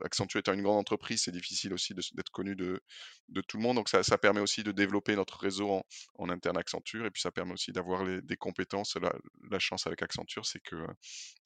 [0.03, 2.81] Accenture étant une grande entreprise, c'est difficile aussi d'être connu de,
[3.29, 5.83] de tout le monde, donc ça, ça permet aussi de développer notre réseau en,
[6.15, 8.95] en interne Accenture, et puis ça permet aussi d'avoir des compétences.
[8.95, 9.13] La,
[9.51, 10.75] la, chance avec Accenture, c'est que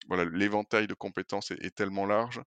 [0.08, 2.41] voilà, l'éventail de compétences est tellement large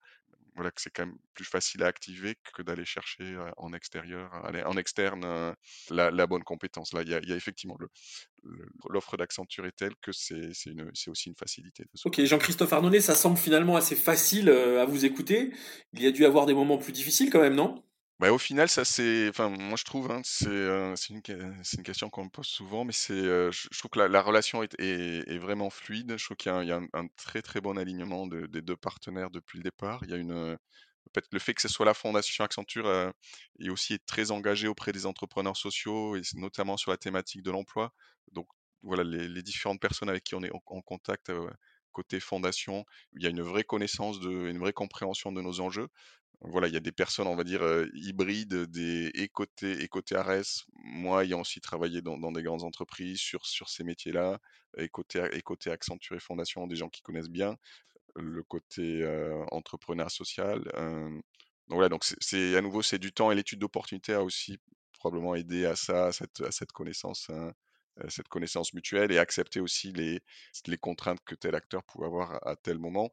[0.60, 4.30] voilà, que c'est quand même plus facile à activer que d'aller chercher en extérieur,
[4.66, 5.56] en externe
[5.90, 6.92] la, bonne compétence.
[6.94, 7.78] Là, il y a, effectivement
[8.90, 10.52] l'offre d'Accenture est telle que c'est
[11.08, 11.86] aussi une facilité.
[12.04, 15.54] Ok, Jean-Christophe Arnonnet, ça semble finalement assez facile à vous écouter.
[15.94, 17.82] Il y a dû avoir des moments plus difficiles quand même, non?
[18.20, 20.50] Bah, au final, ça c'est enfin, moi je trouve, hein, c'est,
[20.98, 21.22] c'est une
[21.78, 25.38] une question qu'on me pose souvent, mais c'est, je trouve que la relation est est
[25.38, 26.18] vraiment fluide.
[26.18, 29.58] Je trouve qu'il y a un très, très bon alignement de des deux partenaires depuis
[29.60, 30.02] le départ.
[30.04, 30.58] Il y a une,
[31.14, 33.12] peut le fait que ce soit la fondation Accenture, euh,
[33.60, 37.94] est aussi très engagée auprès des entrepreneurs sociaux et notamment sur la thématique de l'emploi.
[38.34, 38.48] Donc
[38.84, 41.32] voilà, les différentes personnes avec qui on est en contact,
[41.92, 45.88] côté fondation, il y a une vraie connaissance de une vraie compréhension de nos enjeux.
[46.42, 47.62] Voilà, il y a des personnes, on va dire,
[47.94, 53.46] hybrides, des et côté et Ares, moi ayant aussi travaillé dans des grandes entreprises sur
[53.46, 54.40] sur ces métiers-là
[54.78, 55.20] et côté
[55.72, 57.58] Accenture et Fondation, des gens qui connaissent bien
[58.16, 59.06] le côté,
[59.52, 60.64] entrepreneur social,
[61.68, 64.58] donc voilà, donc c'est à nouveau, c'est du temps et l'étude d'opportunité a aussi
[64.94, 67.54] probablement aidé à ça, à cette à cette connaissance, hein,
[68.08, 70.22] cette connaissance mutuelle et accepter aussi les
[70.68, 73.12] les contraintes que tel acteur pouvait avoir à tel moment.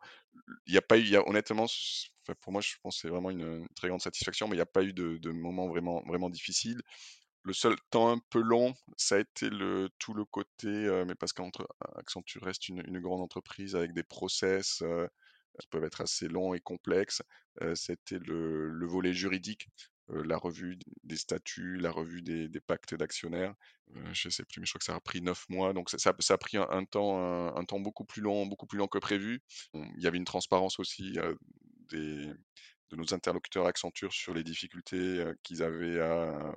[0.66, 1.66] Il y a pas eu y a honnêtement
[2.40, 4.66] pour moi, je pense que c'est vraiment une, très grande satisfaction, mais il n'y a
[4.66, 6.80] pas eu de moment vraiment vraiment difficile.
[7.44, 10.68] Le seul temps un peu long, ça a été le tout le côté,
[11.06, 14.82] mais parce qu'Accenture reste une grande entreprise avec des process,
[15.60, 17.22] qui peuvent être assez longs et complexes,
[17.74, 19.68] c'était le le volet juridique,
[20.08, 23.54] la revue des statuts, la revue des pactes d'actionnaires.
[24.12, 26.38] je sais plus, mais je crois que ça a pris 9 mois, donc ça a
[26.38, 29.40] pris un temps beaucoup plus long beaucoup plus long que prévu.
[29.74, 31.18] il y avait une transparence aussi,
[31.90, 32.36] de
[32.92, 36.54] nos interlocuteurs Accenture sur les difficultés, qu'ils avaient à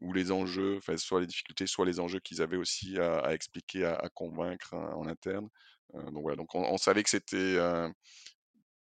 [0.00, 4.08] ou les enjeux, soit les difficultés, soit les enjeux qu'ils avaient aussi à, expliquer, à,
[4.14, 5.48] convaincre hein, en interne.
[5.94, 7.56] donc voilà, donc on, savait que c'était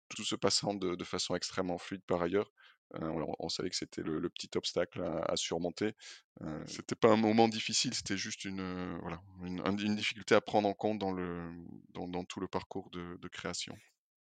[0.09, 2.51] tout se passant de, façon extrêmement fluide par ailleurs.
[3.00, 5.94] On, savait que c'était le, petit obstacle à, surmonter.
[6.66, 10.98] c'était pas un moment difficile, c'était juste une, voilà, une, difficulté à prendre en compte
[10.98, 11.50] dans, le,
[11.94, 13.76] dans, tout le parcours de, de création.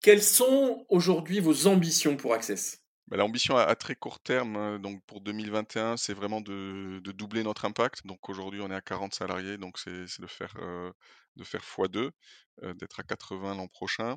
[0.00, 2.82] Quelles sont aujourd'hui vos ambitions pour Access?
[3.08, 8.04] Bah, l'ambition à très court terme, donc pour 2021, c'est vraiment de doubler notre impact.
[8.04, 10.54] Donc aujourd'hui, on est à 40 salariés, donc c'est de faire,
[11.36, 12.10] de faire x2,
[12.74, 14.16] d'être à 80 l'an prochain.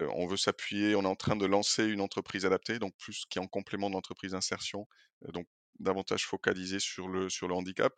[0.00, 3.38] On veut s'appuyer on est en train de lancer une entreprise adaptée, donc plus qui
[3.38, 4.86] est en complément de l'entreprise d'insertion,
[5.32, 5.46] donc
[5.78, 7.92] davantage focalisé sur le handicap.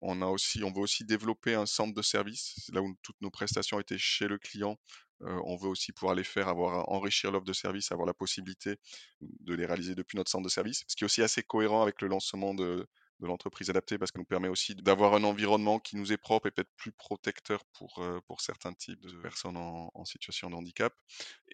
[0.00, 4.28] On veut aussi développer un centre de service, là où toutes nos prestations étaient chez
[4.28, 4.78] le client
[5.20, 8.76] on veut aussi pouvoir les faire, avoir enrichir l'offre de service, avoir la possibilité
[9.20, 12.00] de les réaliser depuis notre centre de service, ce qui est aussi assez cohérent avec
[12.00, 12.86] le lancement de,
[13.26, 16.50] l'entreprise adaptée parce que nous permet aussi d'avoir un environnement qui nous est propre et
[16.50, 20.94] peut-être plus protecteur pour, pour certains types de personnes en, situation de handicap.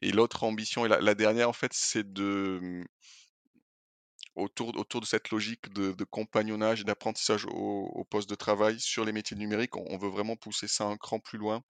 [0.02, 2.84] Et l'autre ambition, et la, dernière en fait, c'est de mmh,
[4.36, 9.12] autour, autour de cette logique de, compagnonnage et d'apprentissage au, poste de travail sur les
[9.12, 11.62] métiers numériques, on, veut vraiment pousser ça un cran plus loin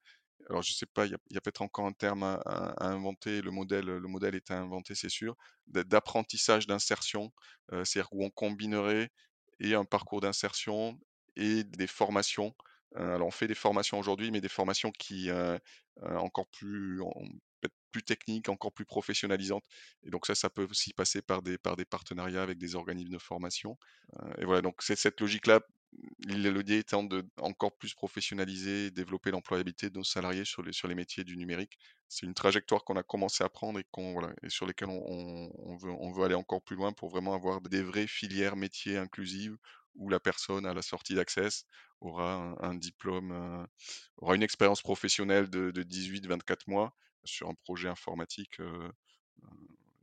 [0.48, 3.86] alors je sais pas, il y a, peut-être encore un terme à, inventer, le modèle,
[3.86, 7.32] le modèle est à inventer, c'est sûr, d'apprentissage d'insertion,
[7.72, 9.10] c'est-à-dire où on combinerait
[9.60, 10.98] et un parcours d'insertion
[11.36, 12.54] et des formations.
[12.94, 15.30] alors on fait des formations aujourd'hui, mais des formations qui
[16.02, 17.00] encore plus,
[17.92, 19.64] plus techniques, encore plus professionnalisantes.
[20.04, 23.12] Et donc ça, ça peut aussi passer par des, par des partenariats avec des organismes
[23.12, 23.76] de formation.
[24.38, 25.60] et voilà, donc c'est cette logique-là
[26.26, 30.88] L'idée étant de encore plus professionnaliser et développer l'employabilité de nos salariés sur les, sur
[30.88, 31.78] les métiers du numérique.
[32.08, 33.86] C'est une trajectoire qu'on a commencé à prendre et,
[34.42, 37.82] et sur lesquelles on, veut, on veut aller encore plus loin pour vraiment avoir des
[37.82, 39.56] vraies filières métiers inclusives
[39.96, 41.66] où la personne, à la sortie d'Access,
[42.00, 43.66] aura un, diplôme, euh,
[44.18, 48.90] aura une expérience professionnelle de, 18-24 mois sur un projet informatique euh,
[49.42, 49.48] euh,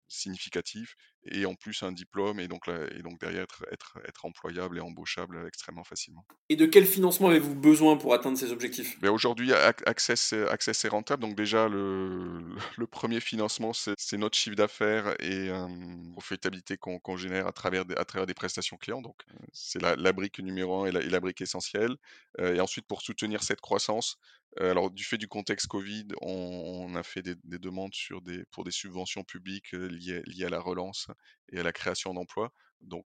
[0.08, 4.77] significatif et en plus un diplôme et donc, et donc derrière être, être, être employable
[4.77, 6.25] et embauchable extrêmement facilement.
[6.49, 8.99] Et de quel financement avez-vous besoin pour atteindre ces objectifs?
[8.99, 11.21] Ben Aujourd'hui, Access, Access est rentable.
[11.21, 12.41] Donc déjà, le,
[12.77, 15.67] le premier financement, c'est notre chiffre d'affaires et euh,
[16.13, 19.01] profitabilité qu'on génère à travers, des, à travers des prestations clients.
[19.01, 21.95] Donc c'est la, la, brique numéro un et la, et la brique essentielle.
[22.39, 24.17] et ensuite, pour soutenir cette croissance,
[24.59, 28.71] alors, du fait du contexte Covid, on, a fait des, demandes sur des, pour des
[28.71, 31.07] subventions publiques liées, liées, à la relance
[31.52, 32.52] et à la création d'emplois.
[32.82, 33.06] Donc,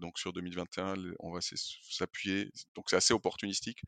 [0.00, 2.50] donc sur 2021, on va s'appuyer.
[2.74, 3.82] Donc c'est assez opportunistique.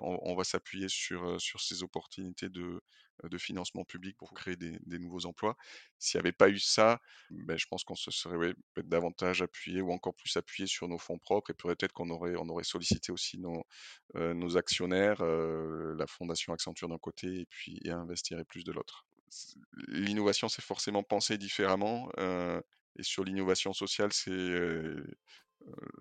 [0.00, 2.80] On, va s'appuyer sur, sur ces opportunités de,
[3.28, 5.56] de financement public pour créer des, nouveaux emplois.
[5.98, 9.80] S'il n'y avait pas eu ça, ben, je pense qu'on se serait peut-être davantage appuyé
[9.80, 13.12] ou encore plus appuyé sur nos fonds propres et peut-être qu'on aurait, on aurait sollicité
[13.12, 13.64] aussi nos,
[14.14, 19.06] nos actionnaires, la fondation Accenture d'un côté et puis et investirait plus de l'autre.
[19.88, 22.10] L'innovation, c'est forcément penser différemment.
[22.98, 24.30] Et sur l'innovation sociale, c'est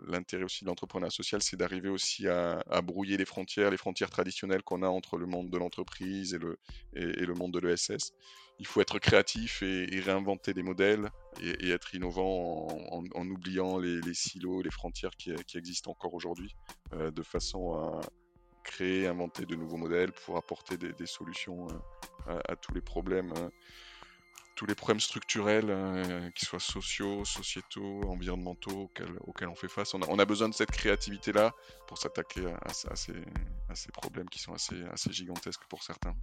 [0.07, 4.63] l'intérêt aussi de l'entrepreneuriat social, c'est d'arriver aussi à, brouiller les frontières, les frontières traditionnelles
[4.63, 6.57] qu'on a entre le monde de l'entreprise et le,
[6.93, 8.11] et, le monde de l'ESS.
[8.59, 11.09] Il faut être créatif et, réinventer des modèles
[11.41, 16.55] et, être innovant en, oubliant les, silos les frontières qui, existent encore aujourd'hui,
[16.91, 18.01] de façon à
[18.63, 21.67] créer, inventer de nouveaux modèles pour apporter des, solutions
[22.27, 23.33] à, tous les problèmes
[24.55, 28.91] tous les problèmes structurels, euh, qu'ils soient sociaux, sociétaux, environnementaux,
[29.25, 29.93] auxquels, on fait face.
[29.93, 31.51] On a, besoin de cette créativité-là
[31.87, 36.15] pour s'attaquer à, ces, problèmes qui sont assez, assez gigantesques pour certains.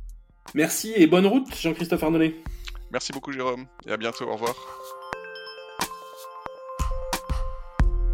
[0.55, 2.37] Merci et bonne route, Jean-Christophe Arnollet.
[2.91, 4.27] Merci beaucoup, Jérôme, et à bientôt.
[4.29, 4.55] Au revoir.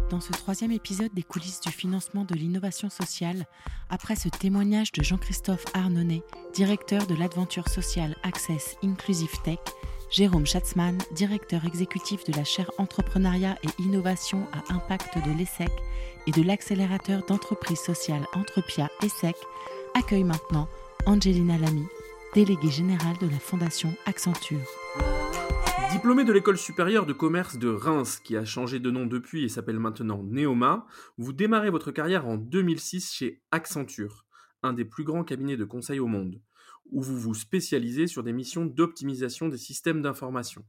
[0.09, 3.47] Dans ce troisième épisode des coulisses du financement de l'innovation sociale,
[3.89, 6.21] après ce témoignage de Jean-Christophe Arnonnet,
[6.53, 9.57] directeur de l'aventure sociale Access Inclusive Tech,
[10.11, 15.69] Jérôme Schatzmann, directeur exécutif de la chaire Entrepreneuriat et Innovation à Impact de l'ESSEC
[16.27, 19.35] et de l'accélérateur d'entreprises sociales Entrepia ESSEC,
[19.95, 20.69] accueille maintenant
[21.05, 21.85] Angelina Lamy,
[22.33, 24.59] déléguée générale de la Fondation Accenture.
[25.91, 29.49] Diplômé de l'école supérieure de commerce de Reims, qui a changé de nom depuis et
[29.49, 30.85] s'appelle maintenant Neoma,
[31.17, 34.25] vous démarrez votre carrière en 2006 chez Accenture,
[34.61, 36.41] un des plus grands cabinets de conseil au monde
[36.91, 40.65] où vous vous spécialisez sur des missions d'optimisation des systèmes d'information.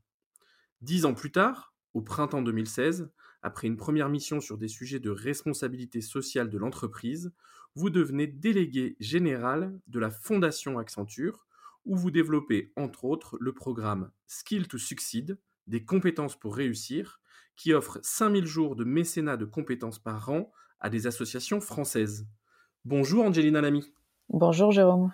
[0.81, 3.11] Dix ans plus tard, au printemps 2016,
[3.43, 7.33] après une première mission sur des sujets de responsabilité sociale de l'entreprise,
[7.75, 11.47] vous devenez délégué général de la Fondation Accenture,
[11.85, 17.21] où vous développez entre autres le programme Skill to Succeed, des compétences pour réussir,
[17.55, 20.51] qui offre 5000 jours de mécénat de compétences par an
[20.81, 22.27] à des associations françaises.
[22.85, 23.93] Bonjour Angelina Lamy.
[24.29, 25.13] Bonjour Jérôme.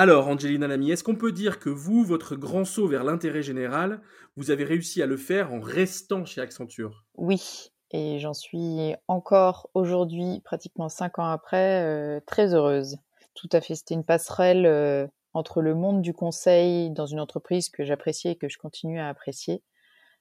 [0.00, 4.00] Alors, Angelina Lamy, est-ce qu'on peut dire que vous, votre grand saut vers l'intérêt général,
[4.36, 7.04] vous avez réussi à le faire en restant chez Accenture?
[7.16, 12.98] Oui, et j'en suis encore aujourd'hui, pratiquement cinq ans après, euh, très heureuse.
[13.34, 17.68] Tout à fait, c'était une passerelle euh, entre le monde du conseil dans une entreprise
[17.68, 19.64] que j'appréciais et que je continue à apprécier,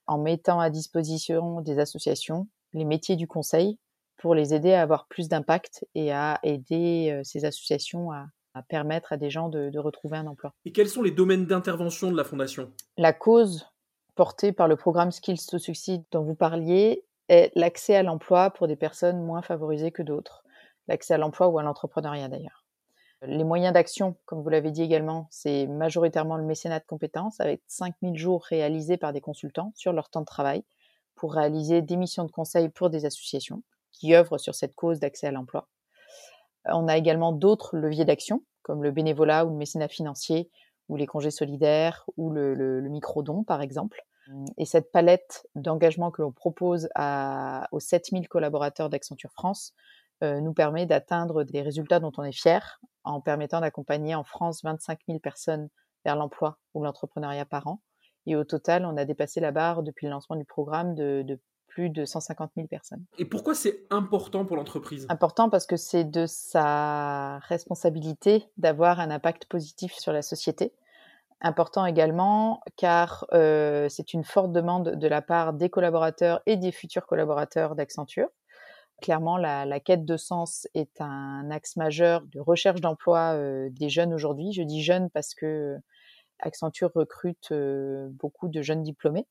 [0.07, 3.77] en mettant à disposition des associations les métiers du conseil
[4.17, 8.25] pour les aider à avoir plus d'impact et à aider euh, ces associations à,
[8.63, 10.53] permettre à des gens de, retrouver un emploi.
[10.65, 12.71] Et quels sont les domaines d'intervention de la Fondation?
[12.97, 13.67] La cause
[14.15, 18.67] portée par le programme Skills to Succeed dont vous parliez est l'accès à l'emploi pour
[18.67, 20.43] des personnes moins favorisées que d'autres,
[20.87, 22.65] l'accès à l'emploi ou à l'entrepreneuriat d'ailleurs.
[23.23, 27.61] Les moyens d'action, comme vous l'avez dit également, c'est majoritairement le mécénat de compétences avec
[27.67, 30.63] 5000 jours réalisés par des consultants sur leur temps de travail
[31.15, 35.27] pour réaliser des missions de conseil pour des associations qui œuvrent sur cette cause d'accès
[35.27, 35.67] à l'emploi.
[36.69, 40.49] On a également d'autres leviers d'action, comme le bénévolat ou le mécénat financier,
[40.89, 44.05] ou les congés solidaires, ou le, micro-don, par exemple.
[44.57, 49.73] Et cette palette d'engagement que l'on propose à, aux 7000 collaborateurs d'Accenture France
[50.21, 54.63] euh, nous permet d'atteindre des résultats dont on est fier, en permettant d'accompagner en France
[54.63, 55.69] 25 000 personnes
[56.03, 57.81] vers l'emploi ou l'entrepreneuriat par an.
[58.25, 61.39] Et au total, on a dépassé la barre depuis le lancement du programme de
[61.77, 63.05] plus de 150 000 personnes.
[63.19, 65.05] Et pourquoi c'est important pour l'entreprise?
[65.09, 70.73] Important parce que c'est de sa responsabilité d'avoir un impact positif sur la société.
[71.39, 76.71] Important également car euh, c'est une forte demande de la part des collaborateurs et des
[76.71, 78.29] futurs collaborateurs d'Accenture.
[79.03, 84.15] Clairement, la, quête de sens est un axe majeur de recherche d'emploi euh, des jeunes
[84.15, 84.51] aujourd'hui.
[84.51, 85.77] Je dis jeunes parce que
[86.39, 89.27] Accenture recrute euh, beaucoup de jeunes diplômés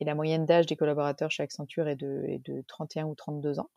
[0.00, 3.70] et la moyenne d'âge des collaborateurs chez Accenture est de, de 31 ou 32 ans.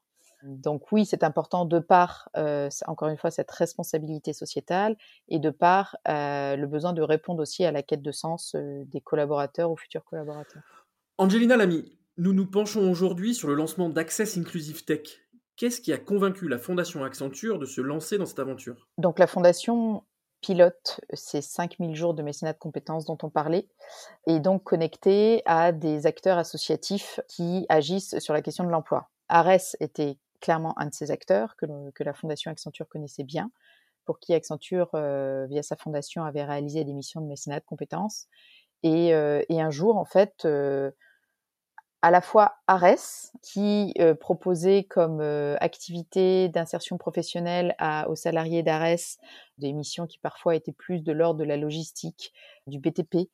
[0.43, 5.49] Donc oui, c'est important de par, euh, encore une fois, cette responsabilité sociétale et de
[5.49, 9.71] par euh, le besoin de répondre aussi à la quête de sens euh, des collaborateurs
[9.71, 10.63] ou futurs collaborateurs.
[11.17, 15.01] Angelina Lamy, nous nous penchons aujourd'hui sur le lancement d'Access Inclusive Tech.
[15.57, 18.87] Qu'est-ce qui a convaincu la Fondation Accenture de se lancer dans cette aventure?
[18.97, 20.03] Donc la Fondation
[20.41, 23.67] pilote ces 5000 jours de mécénat de compétences dont on parlait,
[24.27, 29.09] et donc connecté à des acteurs associatifs qui agissent sur la question de l'emploi.
[29.29, 33.51] Ares était clairement un de ces acteurs que, la Fondation Accenture connaissait bien,
[34.05, 38.27] pour qui Accenture, euh, via sa fondation, avait réalisé des missions de mécénat de compétences.
[38.83, 40.91] Et, euh, un jour, en fait, euh,
[42.01, 47.75] à la fois Ares, qui euh, proposait comme euh, activité d'insertion professionnelle
[48.07, 48.97] aux salariés d'Ares
[49.59, 52.33] des missions qui parfois étaient plus de l'ordre de la logistique,
[52.65, 53.29] du BTP,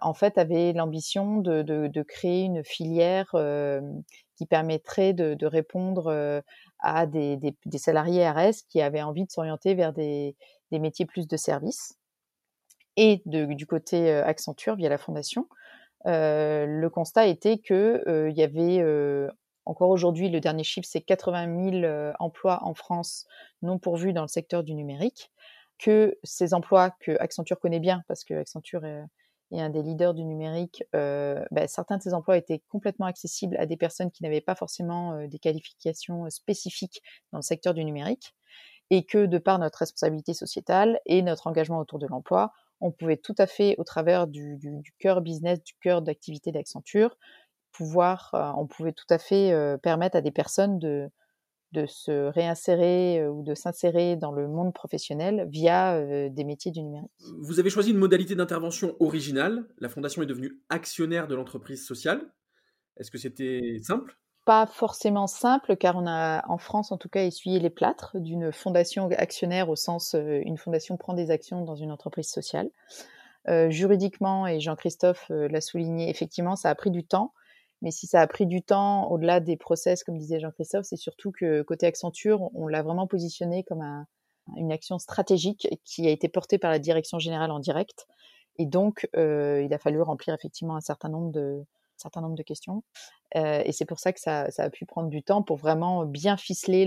[0.00, 3.80] en fait avait l'ambition de, créer une filière euh,
[4.36, 6.42] qui permettrait de, répondre
[6.78, 7.38] à des,
[7.76, 10.36] salariés Ares qui avaient envie de s'orienter vers des,
[10.70, 11.98] métiers plus de service.
[12.96, 15.48] Et du côté Accenture, via la fondation,
[16.04, 19.30] le constat était que euh, il y avait euh,
[19.64, 23.26] encore aujourd'hui, le dernier chiffre, c'est 80 000 emplois en France
[23.62, 25.30] non pourvus dans le secteur du numérique,
[25.78, 29.04] que ces emplois que Accenture connaît bien, parce que Accenture est,
[29.52, 33.76] un des leaders du numérique, bah, certains de ces emplois étaient complètement accessibles à des
[33.76, 38.34] personnes qui n'avaient pas forcément des qualifications spécifiques dans le secteur du numérique,
[38.90, 42.52] et que de par notre responsabilité sociétale et notre engagement autour de l'emploi,
[42.82, 44.58] on pouvait tout à fait, au travers du,
[44.98, 47.16] cœur business, du cœur d'activité d'Accenture,
[47.70, 51.08] pouvoir, euh, on pouvait tout à fait euh, permettre à des personnes de,
[51.70, 56.82] de se réinsérer euh, ou de s'insérer dans le monde professionnel via des métiers du
[56.82, 57.10] numérique.
[57.40, 59.66] Vous avez choisi une modalité d'intervention originale.
[59.78, 62.32] La fondation est devenue actionnaire de l'entreprise sociale.
[62.98, 64.18] Est-ce que c'était simple?
[64.44, 68.52] Pas forcément simple car on a en France en tout cas essuyé les plâtres d'une
[68.52, 72.70] fondation actionnaire au sens euh, une fondation prend des actions dans une entreprise sociale.
[73.48, 77.32] Euh, juridiquement, et Jean-Christophe euh, l'a souligné, effectivement, ça a pris du temps.
[77.82, 81.32] Mais si ça a pris du temps, au-delà des process, comme disait Jean-Christophe, c'est surtout
[81.32, 84.06] que côté Accenture, on l'a vraiment positionné comme un,
[84.56, 88.06] une action stratégique qui a été portée par la direction générale en direct.
[88.58, 91.64] Et donc, il a fallu remplir effectivement un certain nombre de,
[92.02, 92.82] certain nombre de questions.
[93.36, 96.36] Euh, et c'est pour ça que ça, a pu prendre du temps pour vraiment bien
[96.36, 96.84] ficeler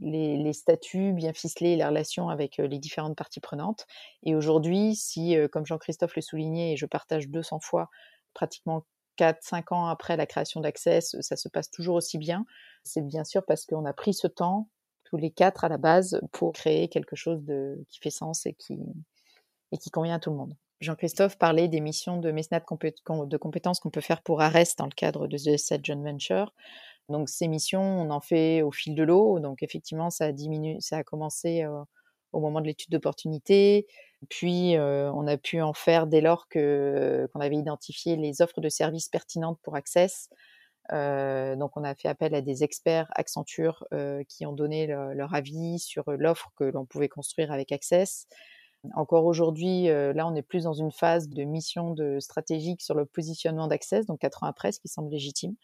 [0.00, 3.86] les, statuts, bien ficeler les relations avec euh, les différentes parties prenantes.
[4.22, 7.90] Et aujourd'hui, si, euh, comme Jean-Christophe le soulignait, et je partage 200 fois,
[8.34, 8.84] pratiquement
[9.18, 12.46] 4-5 ans après la création d'Access, ça se passe toujours aussi bien,
[12.84, 14.68] c'est bien sûr parce qu'on a pris ce temps,
[15.04, 17.42] tous les quatre à la base, pour créer quelque chose
[17.88, 18.78] qui fait sens et qui,
[19.72, 20.54] et qui convient à tout le monde.
[20.80, 24.94] Jean-Christophe parlait des missions de mécénat de, compétences qu'on peut faire pour ARES dans le
[24.94, 26.52] cadre de Set Joint Venture.
[27.08, 29.40] Donc ces missions, on en fait au fil de l'eau.
[29.40, 31.82] Donc effectivement, ça a diminué, ça a commencé euh,
[32.32, 33.86] au moment de l'étude d'opportunité.
[34.28, 38.60] Puis euh, on a pu en faire dès lors que qu'on avait identifié les offres
[38.60, 40.28] de services pertinentes pour Access.
[40.92, 43.84] Euh, donc on a fait appel à des experts Accenture
[44.28, 48.28] qui ont donné leur avis sur l'offre que l'on pouvait construire avec Access.
[48.94, 52.94] Encore aujourd'hui, euh, là, on est plus dans une phase de mission de stratégique sur
[52.94, 55.54] le positionnement d'Access, donc 4 ans après, ce qui semble légitime.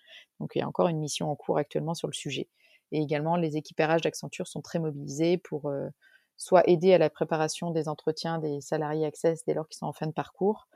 [0.41, 2.49] Donc, il y a encore une mission en cours actuellement sur le sujet.
[2.91, 5.89] Et également, les équipérages d'Accenture sont très mobilisés pour euh,
[6.37, 9.93] soit aider à la préparation des entretiens des salariés Access dès lors qu'ils sont en
[9.93, 10.67] fin de parcours,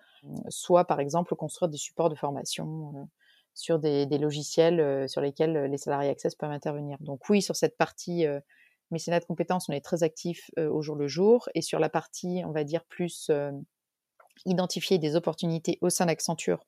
[0.49, 3.05] soit, par exemple, construire des supports de formation euh,
[3.55, 6.97] sur des logiciels sur lesquels les salariés Access peuvent intervenir.
[7.01, 8.25] Donc oui, sur cette partie
[8.91, 11.49] mécénat de compétences, on est très actif euh, au jour le jour.
[11.55, 13.53] Et sur la partie, on va dire, plus euh,
[14.47, 16.65] identifier des opportunités au sein d'Accenture,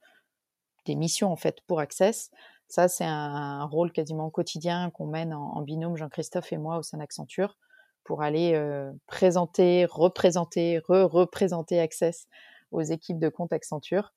[0.87, 2.31] des missions en fait pour Access,
[2.69, 6.99] ça c'est un, rôle quasiment quotidien qu'on mène en, binôme Jean-Christophe et moi au sein
[6.99, 7.57] d'Accenture
[8.05, 12.27] pour aller euh, présenter, représenter, re-représenter Access
[12.71, 14.13] aux équipes de compte Accenture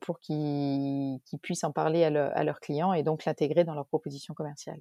[0.00, 4.32] pour qu'ils puissent en parler à, à, leurs clients et donc l'intégrer dans leur proposition
[4.32, 4.80] commerciale.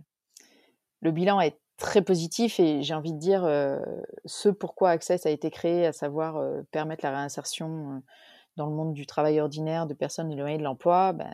[1.01, 3.80] Le bilan est très positif et j'ai envie de dire euh,
[4.26, 7.99] ce pourquoi Access a été créé, à savoir euh, permettre la réinsertion euh,
[8.55, 11.34] dans le monde du travail ordinaire de personnes éloignées de l'emploi, ben,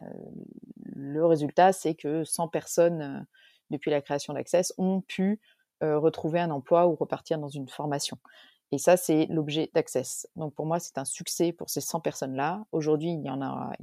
[0.95, 3.27] le résultat c'est que 100 personnes
[3.69, 5.39] depuis la création d'Access ont pu
[5.81, 8.19] retrouver un emploi ou repartir dans une formation.
[8.71, 10.27] Et ça, c'est l'objet d'Access.
[10.35, 12.63] Donc pour moi, c'est un succès pour ces 100 personnes-là.
[12.71, 13.25] Aujourd'hui, il il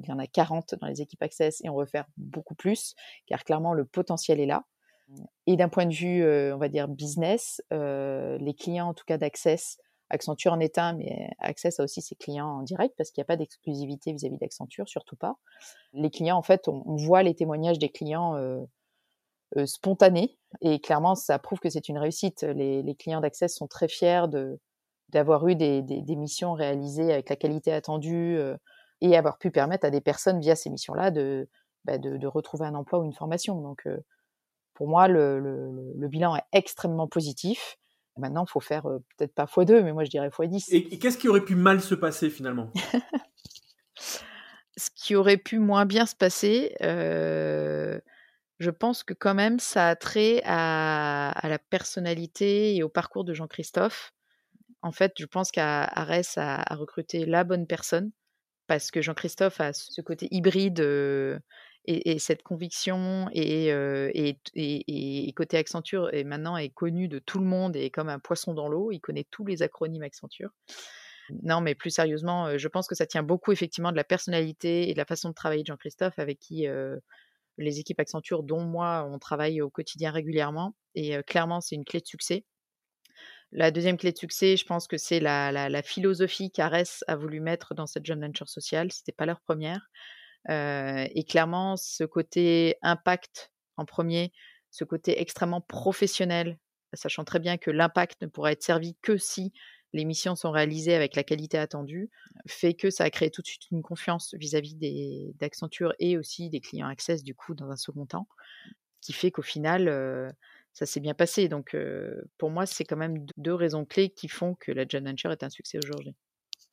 [0.08, 2.94] y en a 40 dans les équipes Access et on veut faire beaucoup plus,
[3.26, 4.64] car clairement, le potentiel est là.
[5.46, 9.04] Et d'un point de vue, euh, on va dire business, euh, les clients en tout
[9.06, 9.78] cas d'Access,
[10.10, 13.26] Accenture en est un, mais Access a aussi ses clients en direct parce qu'il n'y
[13.26, 15.36] a pas d'exclusivité vis-à-vis d'Accenture, surtout pas.
[15.92, 18.64] Les clients, en fait, on, voit les témoignages des clients euh,
[19.66, 22.42] spontanés et clairement, ça prouve que c'est une réussite.
[22.42, 24.58] Les, clients d'Access sont très fiers de
[25.10, 25.82] d'avoir eu des,
[26.16, 28.38] missions réalisées avec la qualité attendue
[29.00, 31.48] et avoir pu permettre à des personnes via ces missions-là de,
[31.84, 33.60] bah, de, retrouver un emploi ou une formation.
[33.62, 33.86] Donc
[34.78, 37.78] pour moi, le, bilan est extrêmement positif.
[38.16, 40.66] Maintenant, il faut faire euh, peut-être pas x2, mais moi je dirais x10.
[40.70, 42.72] Et, qu'est-ce qui aurait pu mal se passer finalement?
[44.76, 47.98] Ce qui aurait pu moins bien se passer, euh,
[48.60, 53.34] je pense que quand même ça a trait à, la personnalité et au parcours de
[53.34, 54.12] Jean-Christophe.
[54.82, 58.12] En fait, je pense qu'Ares a, a, recruté la bonne personne
[58.68, 60.78] parce que Jean-Christophe a ce côté hybride.
[60.78, 61.40] Euh,
[61.90, 63.72] et, cette conviction et,
[65.34, 68.52] côté Accenture et maintenant est connu de tout le monde et est comme un poisson
[68.52, 68.92] dans l'eau.
[68.92, 70.50] Il connaît tous les acronymes Accenture.
[71.42, 74.92] Non, mais plus sérieusement, je pense que ça tient beaucoup effectivement de la personnalité et
[74.92, 76.66] de la façon de travailler de Jean-Christophe avec qui
[77.56, 80.74] les équipes Accenture, dont moi, on travaille au quotidien régulièrement.
[80.94, 82.44] Et clairement, c'est une clé de succès.
[83.50, 87.40] La deuxième clé de succès, je pense que c'est la, la, philosophie qu'Ares a voulu
[87.40, 88.92] mettre dans cette joint venture sociale.
[88.92, 89.88] C'était pas leur première.
[90.50, 94.32] Euh, et clairement, ce côté impact en premier,
[94.70, 96.58] ce côté extrêmement professionnel,
[96.94, 99.52] sachant très bien que l'impact ne pourra être servi que si
[99.92, 102.10] les missions sont réalisées avec la qualité attendue,
[102.46, 104.76] fait que ça a créé tout de suite une confiance vis-à-vis
[105.38, 108.28] d'Accenture et aussi des clients Access, du coup, dans un second temps,
[109.00, 110.34] qui fait qu'au final,
[110.74, 111.48] ça s'est bien passé.
[111.48, 111.74] Donc,
[112.36, 115.42] pour moi, c'est quand même deux raisons clés qui font que la joint venture est
[115.42, 116.14] un succès aujourd'hui.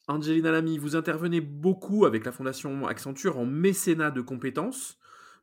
[0.07, 4.97] Angelina Lamy, vous intervenez beaucoup avec la Fondation Accenture en mécénat de compétences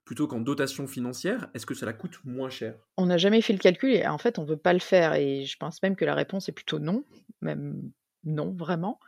[0.05, 1.49] plutôt qu'en dotation financière.
[1.55, 2.75] Est-ce que cela coûte moins cher?
[2.97, 5.15] On n'a jamais fait le calcul et en fait, on ne veut pas le faire.
[5.15, 7.05] Et je pense même que la réponse est plutôt non,
[7.41, 7.91] même
[8.25, 9.01] non, vraiment.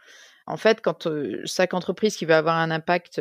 [0.46, 1.09] En fait, quand
[1.46, 3.14] chaque entreprise qui veut avoir un impact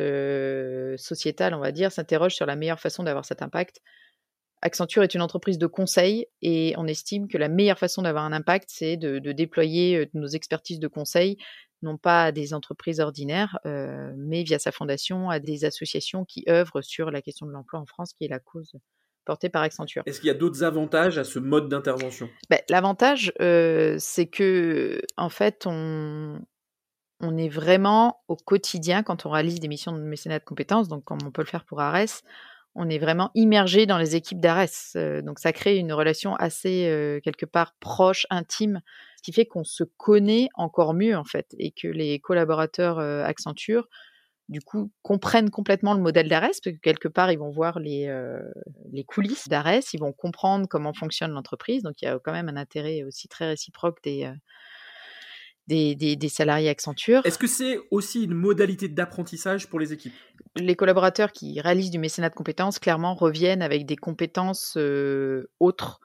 [0.98, 3.82] sociétal, on va dire, s'interroge sur la meilleure façon d'avoir cet impact,
[4.62, 8.32] Accenture est une entreprise de conseil et on estime que la meilleure façon d'avoir un
[8.32, 11.38] impact, c'est de, déployer nos expertises de conseil,
[11.84, 16.84] non pas à des entreprises ordinaires, mais via sa fondation à des associations qui œuvrent
[16.84, 18.74] sur la question de l'emploi en France, qui est la cause
[19.26, 20.04] portée par Accenture.
[20.06, 22.30] Est-ce qu'il y a d'autres avantages à ce mode d'intervention?
[22.50, 26.40] Ben, L'avantage, c'est que en fait, on,
[27.24, 31.04] on est vraiment au quotidien quand on réalise des missions de mécénat de compétences, donc
[31.04, 32.22] comme on peut le faire pour ARES,
[32.76, 34.96] on est vraiment immergé dans les équipes d'ARES.
[34.96, 38.82] Euh, donc ça crée une relation assez euh, quelque part proche, intime,
[39.24, 43.88] qui fait qu'on se connaît encore mieux en fait et que les collaborateurs euh, Accenture
[44.50, 48.14] du coup comprennent complètement le modèle d'ARES parce que quelque part ils vont voir les,
[48.92, 51.82] les coulisses d'ARES, ils vont comprendre comment fonctionne l'entreprise.
[51.82, 54.30] Donc il y a quand même un intérêt aussi très réciproque des
[55.68, 57.22] des, salariés Accenture.
[57.26, 60.14] Est-ce que c'est aussi une modalité d'apprentissage pour les équipes?
[60.56, 66.00] Les collaborateurs qui réalisent du mécénat de compétences, clairement, reviennent avec des compétences euh, autres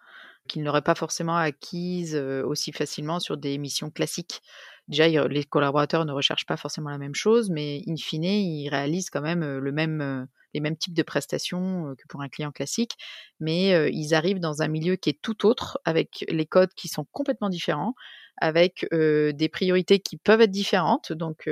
[0.49, 4.43] qu'ils n'auraient pas forcément acquises aussi facilement sur des missions classiques.
[4.89, 9.11] Déjà, les collaborateurs ne recherchent pas forcément la même chose, mais in fine, ils réalisent
[9.11, 12.97] quand même, les mêmes types de prestations que pour un client classique,
[13.39, 17.07] mais ils arrivent dans un milieu qui est tout autre, avec les codes qui sont
[17.13, 17.95] complètement différents,
[18.39, 21.13] avec des priorités qui peuvent être différentes.
[21.13, 21.49] Donc,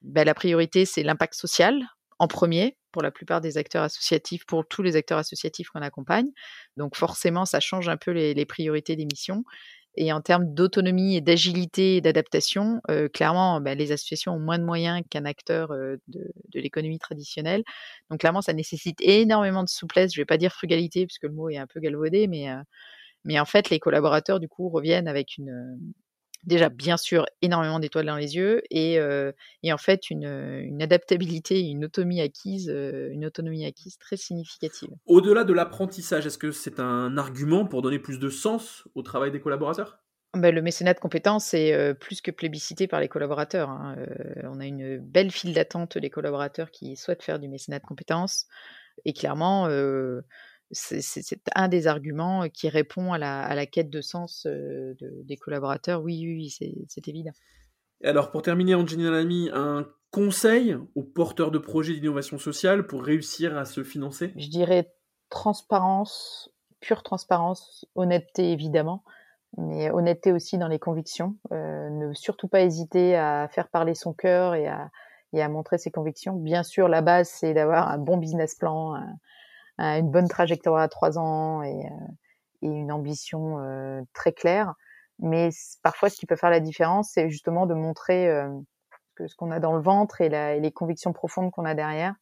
[0.00, 1.78] bah, la priorité, c'est l'impact social
[2.22, 6.28] en premier pour la plupart des acteurs associatifs, pour tous les acteurs associatifs qu'on accompagne.
[6.76, 9.42] Donc, forcément, ça change un peu les, priorités des missions.
[9.96, 12.80] Et en termes d'autonomie et d'agilité et d'adaptation,
[13.12, 17.64] clairement, bah, les associations ont moins de moyens qu'un acteur de, de l'économie traditionnelle.
[18.08, 20.14] Donc, clairement, ça nécessite énormément de souplesse.
[20.14, 22.46] Je ne vais pas dire frugalité, puisque le mot est un peu galvaudé, mais,
[23.24, 25.76] mais en fait, les collaborateurs, du coup, reviennent avec une,
[26.44, 28.98] déjà bien sûr énormément d'étoiles dans les yeux et,
[29.62, 34.90] et en fait une, une, adaptabilité, une autonomie acquise, une autonomie acquise très significative.
[35.06, 39.30] Au-delà de l'apprentissage, est-ce que c'est un argument pour donner plus de sens au travail
[39.30, 39.98] des collaborateurs?
[40.34, 43.68] Ben, le mécénat de compétences est plus que plébiscité par les collaborateurs.
[43.68, 43.96] Hein.
[44.44, 48.46] on a une belle file d'attente des collaborateurs qui souhaitent faire du mécénat de compétences.
[49.04, 49.68] Et clairement,
[50.72, 56.02] c'est un des arguments qui répond à la, quête de sens des collaborateurs.
[56.02, 56.50] Oui, oui,
[56.88, 57.32] c'est évident.
[58.02, 63.56] alors, pour terminer, Angelina Lamy, un conseil aux porteurs de projets d'innovation sociale pour réussir
[63.56, 64.32] à se financer?
[64.36, 64.92] Je dirais
[65.30, 66.50] transparence,
[66.80, 69.02] pure transparence, honnêteté évidemment,
[69.56, 71.36] mais honnêteté aussi dans les convictions.
[71.50, 74.90] ne surtout pas hésiter à faire parler son cœur et à,
[75.32, 76.34] et à montrer ses convictions.
[76.34, 78.94] Bien sûr, la base, c'est d'avoir un bon business plan,
[79.82, 82.06] une bonne trajectoire à trois ans et, euh,
[82.62, 84.74] une ambition euh, très claire.
[85.18, 85.50] Mais
[85.82, 88.48] parfois, ce qui peut faire la différence, c'est justement de montrer euh,
[89.16, 92.14] que ce qu'on a dans le ventre et, les convictions profondes qu'on a derrière.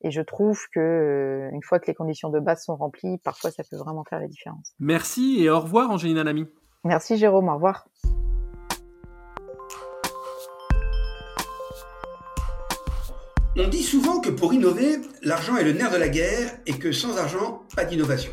[0.00, 3.62] Et je trouve que une fois que les conditions de base sont remplies, parfois ça
[3.70, 4.74] peut vraiment faire la différence.
[4.80, 6.46] Merci et au revoir, Angelina Lamy.
[6.82, 7.48] Merci, Jérôme.
[7.48, 7.86] Au revoir.
[13.54, 16.90] On dit souvent que pour innover, l'argent est le nerf de la guerre et que
[16.90, 18.32] sans argent, pas d'innovation.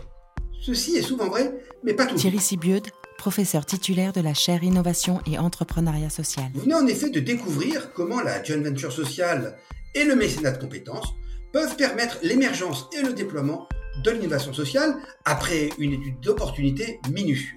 [0.61, 1.53] Ceci est souvent vrai,
[1.83, 2.21] mais pas toujours.
[2.21, 6.45] Thierry Sibiud, professeur titulaire de la chaire Innovation et Entrepreneuriat Social.
[6.53, 9.57] Vous venez en effet de découvrir comment la joint venture sociale
[9.93, 11.13] et le mécénat de compétences
[11.51, 13.67] peuvent permettre l'émergence et le déploiement
[14.05, 14.95] de l'innovation sociale
[15.25, 17.55] après une étude d'opportunité minutieuse.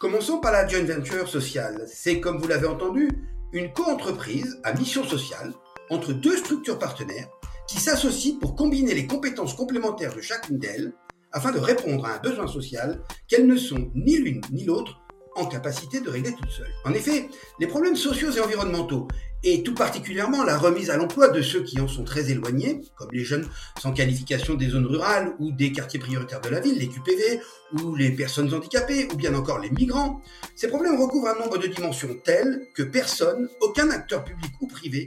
[0.00, 1.86] Commençons par la joint venture sociale.
[1.86, 3.08] C'est, comme vous l'avez entendu,
[3.52, 5.52] une co-entreprise à mission sociale
[5.90, 7.28] entre deux structures partenaires
[7.68, 10.92] qui s'associent pour combiner les compétences complémentaires de chacune d'elles
[11.32, 15.00] afin de répondre à un besoin social qu'elles ne sont ni l'une ni l'autre
[15.36, 16.72] en capacité de régler toutes seules.
[16.84, 17.28] En effet,
[17.60, 19.06] les problèmes sociaux et environnementaux,
[19.44, 23.10] et tout particulièrement la remise à l'emploi de ceux qui en sont très éloignés, comme
[23.12, 23.46] les jeunes
[23.80, 27.40] sans qualification des zones rurales ou des quartiers prioritaires de la ville, les QPV,
[27.80, 30.20] ou les personnes handicapées, ou bien encore les migrants,
[30.56, 35.06] ces problèmes recouvrent un nombre de dimensions telles que personne, aucun acteur public ou privé,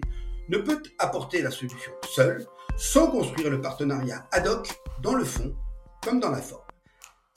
[0.52, 2.46] ne peut apporter la solution seul,
[2.78, 4.70] sans construire le partenariat ad hoc
[5.02, 5.56] dans le fond
[6.04, 6.62] comme dans la forme.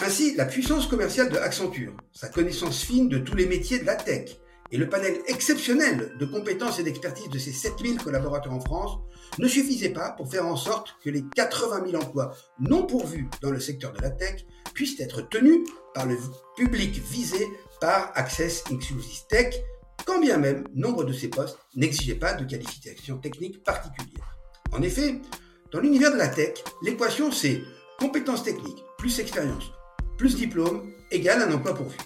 [0.02, 3.94] Ainsi, la puissance commerciale de Accenture, sa connaissance fine de tous les métiers de la
[3.94, 4.36] tech
[4.72, 8.98] et le panel exceptionnel de compétences et d'expertise de ses 7000 collaborateurs en France
[9.38, 13.50] ne suffisaient pas pour faire en sorte que les 80 000 emplois non pourvus dans
[13.50, 15.60] le secteur de la tech puissent être tenus
[15.94, 16.16] par le
[16.56, 17.46] public visé
[17.80, 19.54] par Access Inclusive Tech,
[20.07, 24.36] quand bien même nombre de ces postes n'exigeaient pas de qualification technique particulière.
[24.72, 25.20] En effet,
[25.72, 27.62] dans l'univers de la tech, l'équation c'est
[27.98, 29.72] compétences techniques plus expérience
[30.16, 31.96] plus diplôme égale un emploi pourvu.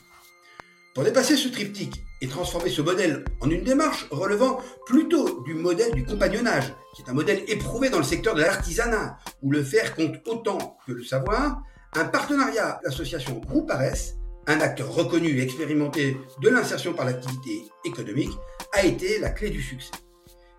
[0.94, 5.92] Pour dépasser ce triptyque et transformer ce modèle en une démarche relevant plutôt du modèle
[5.94, 9.94] du compagnonnage, qui est un modèle éprouvé dans le secteur de l'artisanat, où le faire
[9.94, 11.62] compte autant que le savoir,
[11.94, 14.14] un partenariat l'association Groupe Ares,
[14.49, 18.32] un acteur reconnu et expérimenté de l'insertion par l'activité économique,
[18.72, 19.92] a été la clé du succès.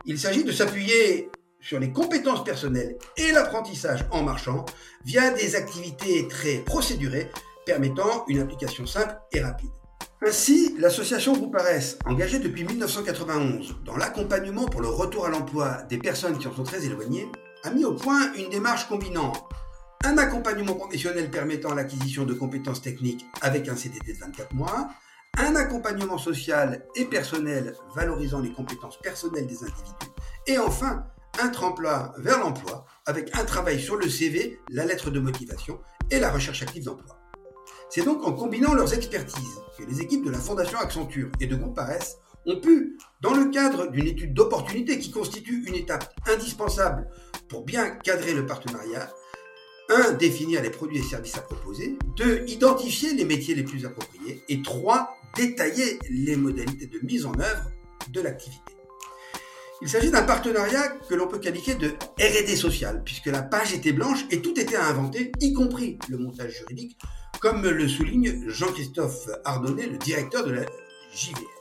[0.05, 1.29] Il s'agit de s'appuyer
[1.59, 4.65] sur les compétences personnelles et l'apprentissage en marchant
[5.03, 7.29] via des activités très procédurées
[7.65, 9.69] permettant une application simple et rapide.
[10.21, 15.97] Ainsi, l'association Groupe Ares, engagée depuis 1991 dans l'accompagnement pour le retour à l'emploi des
[15.97, 17.29] personnes qui en sont très éloignées,
[17.63, 19.33] a mis au point une démarche combinant
[20.05, 24.89] un accompagnement professionnel permettant l'acquisition de compétences techniques avec un CDD de 24 mois,
[25.37, 30.11] un accompagnement social et personnel valorisant les compétences personnelles des individus,
[30.47, 31.05] et enfin
[31.41, 35.79] un tremplin vers l'emploi avec un travail sur le CV, la lettre de motivation
[36.09, 37.17] et la recherche active d'emploi.
[37.89, 41.55] C'est donc en combinant leurs expertises que les équipes de la Fondation Accenture et de
[41.55, 47.07] Groupe Ares ont pu, dans le cadre d'une étude d'opportunité qui constitue une étape indispensable
[47.47, 49.09] pour bien cadrer le partenariat,
[49.89, 50.13] 1.
[50.13, 51.97] Définir les produits et services à proposer.
[52.17, 52.45] 2.
[52.47, 54.41] Identifier les métiers les plus appropriés.
[54.49, 55.17] Et 3.
[55.35, 57.71] Détailler les modalités de mise en œuvre
[58.11, 58.61] de l'activité.
[59.81, 63.93] Il s'agit d'un partenariat que l'on peut qualifier de RD social, puisque la page était
[63.93, 66.97] blanche et tout était à inventer, y compris le montage juridique,
[67.39, 70.65] comme le souligne Jean-Christophe Ardonnet, le directeur de la
[71.13, 71.59] JVS.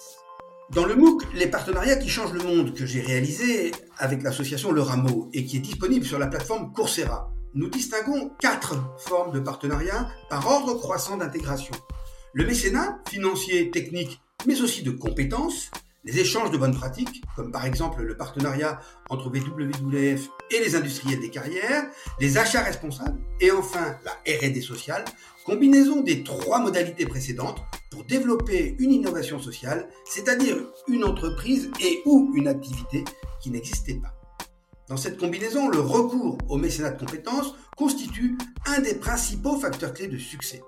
[0.70, 4.83] Dans le MOOC Les partenariats qui changent le monde que j'ai réalisé avec l'association Le
[4.83, 10.09] Rameau et qui est disponible sur la plateforme Coursera, nous distinguons quatre formes de partenariat
[10.29, 11.75] par ordre croissant d'intégration.
[12.33, 15.71] Le mécénat, financier, technique, mais aussi de compétences,
[16.05, 18.81] les échanges de bonnes pratiques, comme par exemple le partenariat
[19.11, 21.85] entre WWF et les industriels des carrières,
[22.21, 25.05] les achats responsables et enfin la RD sociale,
[25.45, 32.33] combinaison des trois modalités précédentes pour développer une innovation sociale, c'est-à-dire une entreprise et ou
[32.35, 33.05] une activité
[33.41, 34.18] qui n'existait pas.
[34.89, 40.09] Dans cette combinaison, le recours au mécénat de compétences constitue un des principaux facteurs clés
[40.09, 40.62] de succès.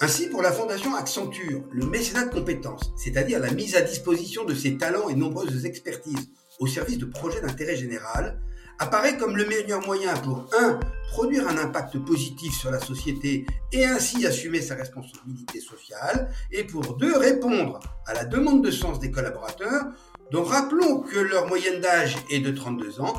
[0.00, 4.54] Ainsi, pour la Fondation Accenture, le mécénat de compétences, c'est-à-dire la mise à disposition de
[4.54, 8.40] ses talents et nombreuses expertises au service de projets d'intérêt général,
[8.80, 10.80] apparaît comme le meilleur moyen pour 1.
[11.10, 16.96] produire un impact positif sur la société et ainsi assumer sa responsabilité sociale, et pour
[16.96, 17.18] 2.
[17.18, 19.84] répondre à la demande de sens des collaborateurs,
[20.30, 23.14] dont rappelons que leur moyenne d'âge est de 32 ans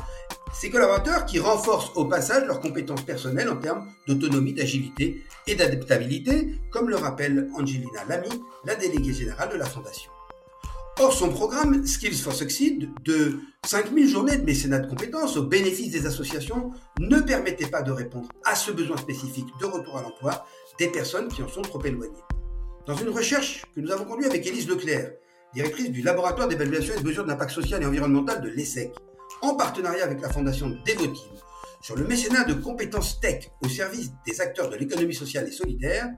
[0.52, 6.54] ces collaborateurs qui renforcent au passage leurs compétences personnelles en termes d'autonomie, d'agilité et d'adaptabilité,
[6.70, 8.28] comme le rappelle Angelina Lamy,
[8.64, 10.10] la déléguée générale de la Fondation.
[11.00, 15.90] Or, son programme Skills for Succeed de 5000 journées de mécénat de compétences au bénéfice
[15.90, 20.46] des associations ne permettait pas de répondre à ce besoin spécifique de retour à l'emploi
[20.78, 22.12] des personnes qui en sont trop éloignées.
[22.86, 25.12] Dans une recherche que nous avons conduite avec Élise Leclerc,
[25.54, 28.92] directrice du laboratoire d'évaluation et de mesures d'impact social et environnemental de l'ESSEC,
[29.42, 31.36] en partenariat avec la fondation Devoteam,
[31.80, 36.08] sur le mécénat de compétences tech au service des acteurs de l'économie sociale et solidaire,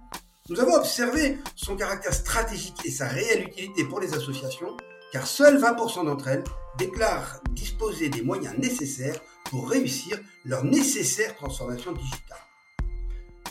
[0.51, 4.77] nous avons observé son caractère stratégique et sa réelle utilité pour les associations,
[5.11, 6.45] car seuls 20% d'entre elles
[6.77, 9.19] déclarent disposer des moyens nécessaires
[9.51, 12.39] pour réussir leur nécessaire transformation digitale.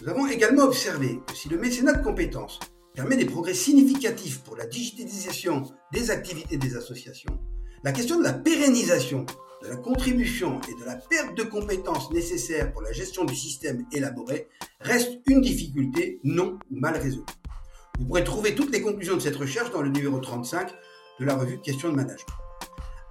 [0.02, 2.60] Nous avons également observé que si le mécénat de compétences
[2.94, 7.40] permet des progrès significatifs pour la digitalisation des activités des associations,
[7.84, 9.26] la question de la pérennisation
[9.64, 13.86] de la contribution et de la perte de compétences nécessaires pour la gestion du système
[13.92, 14.48] élaboré
[14.82, 17.24] reste une difficulté non ou mal résolue.
[17.98, 20.70] Vous pourrez trouver toutes les conclusions de cette recherche dans le numéro 35
[21.20, 22.26] de la revue Questions de Management.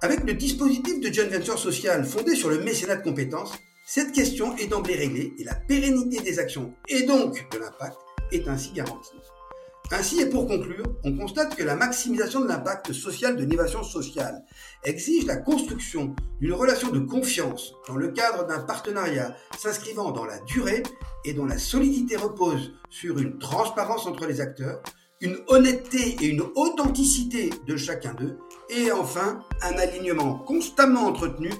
[0.01, 3.53] Avec le dispositif de John Venture Social fondé sur le mécénat de compétences,
[3.85, 7.97] cette question est d'emblée réglée et la pérennité des actions et donc de l'impact
[8.31, 9.15] est ainsi garantie.
[9.95, 14.43] Ainsi, et pour conclure, on constate que la maximisation de l'impact social de l'innovation sociale
[14.83, 20.39] exige la construction d'une relation de confiance dans le cadre d'un partenariat s'inscrivant dans la
[20.39, 20.81] durée
[21.25, 24.81] et dont la solidité repose sur une transparence entre les acteurs,
[25.21, 28.39] une honnêteté et une authenticité de chacun d'eux,
[28.71, 31.51] et enfin un alignement constamment entretenu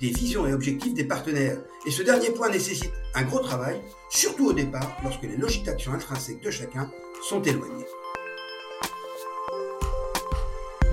[0.00, 1.58] des visions et objectifs des partenaires.
[1.86, 3.80] Et ce dernier point nécessite un gros travail,
[4.10, 6.88] surtout au départ, lorsque les logiques d'action intrinsèques de chacun
[7.22, 7.86] sont éloignées.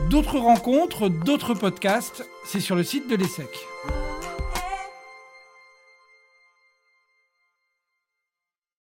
[0.09, 3.67] D'autres rencontres, d'autres podcasts, c'est sur le site de l'ESSEC.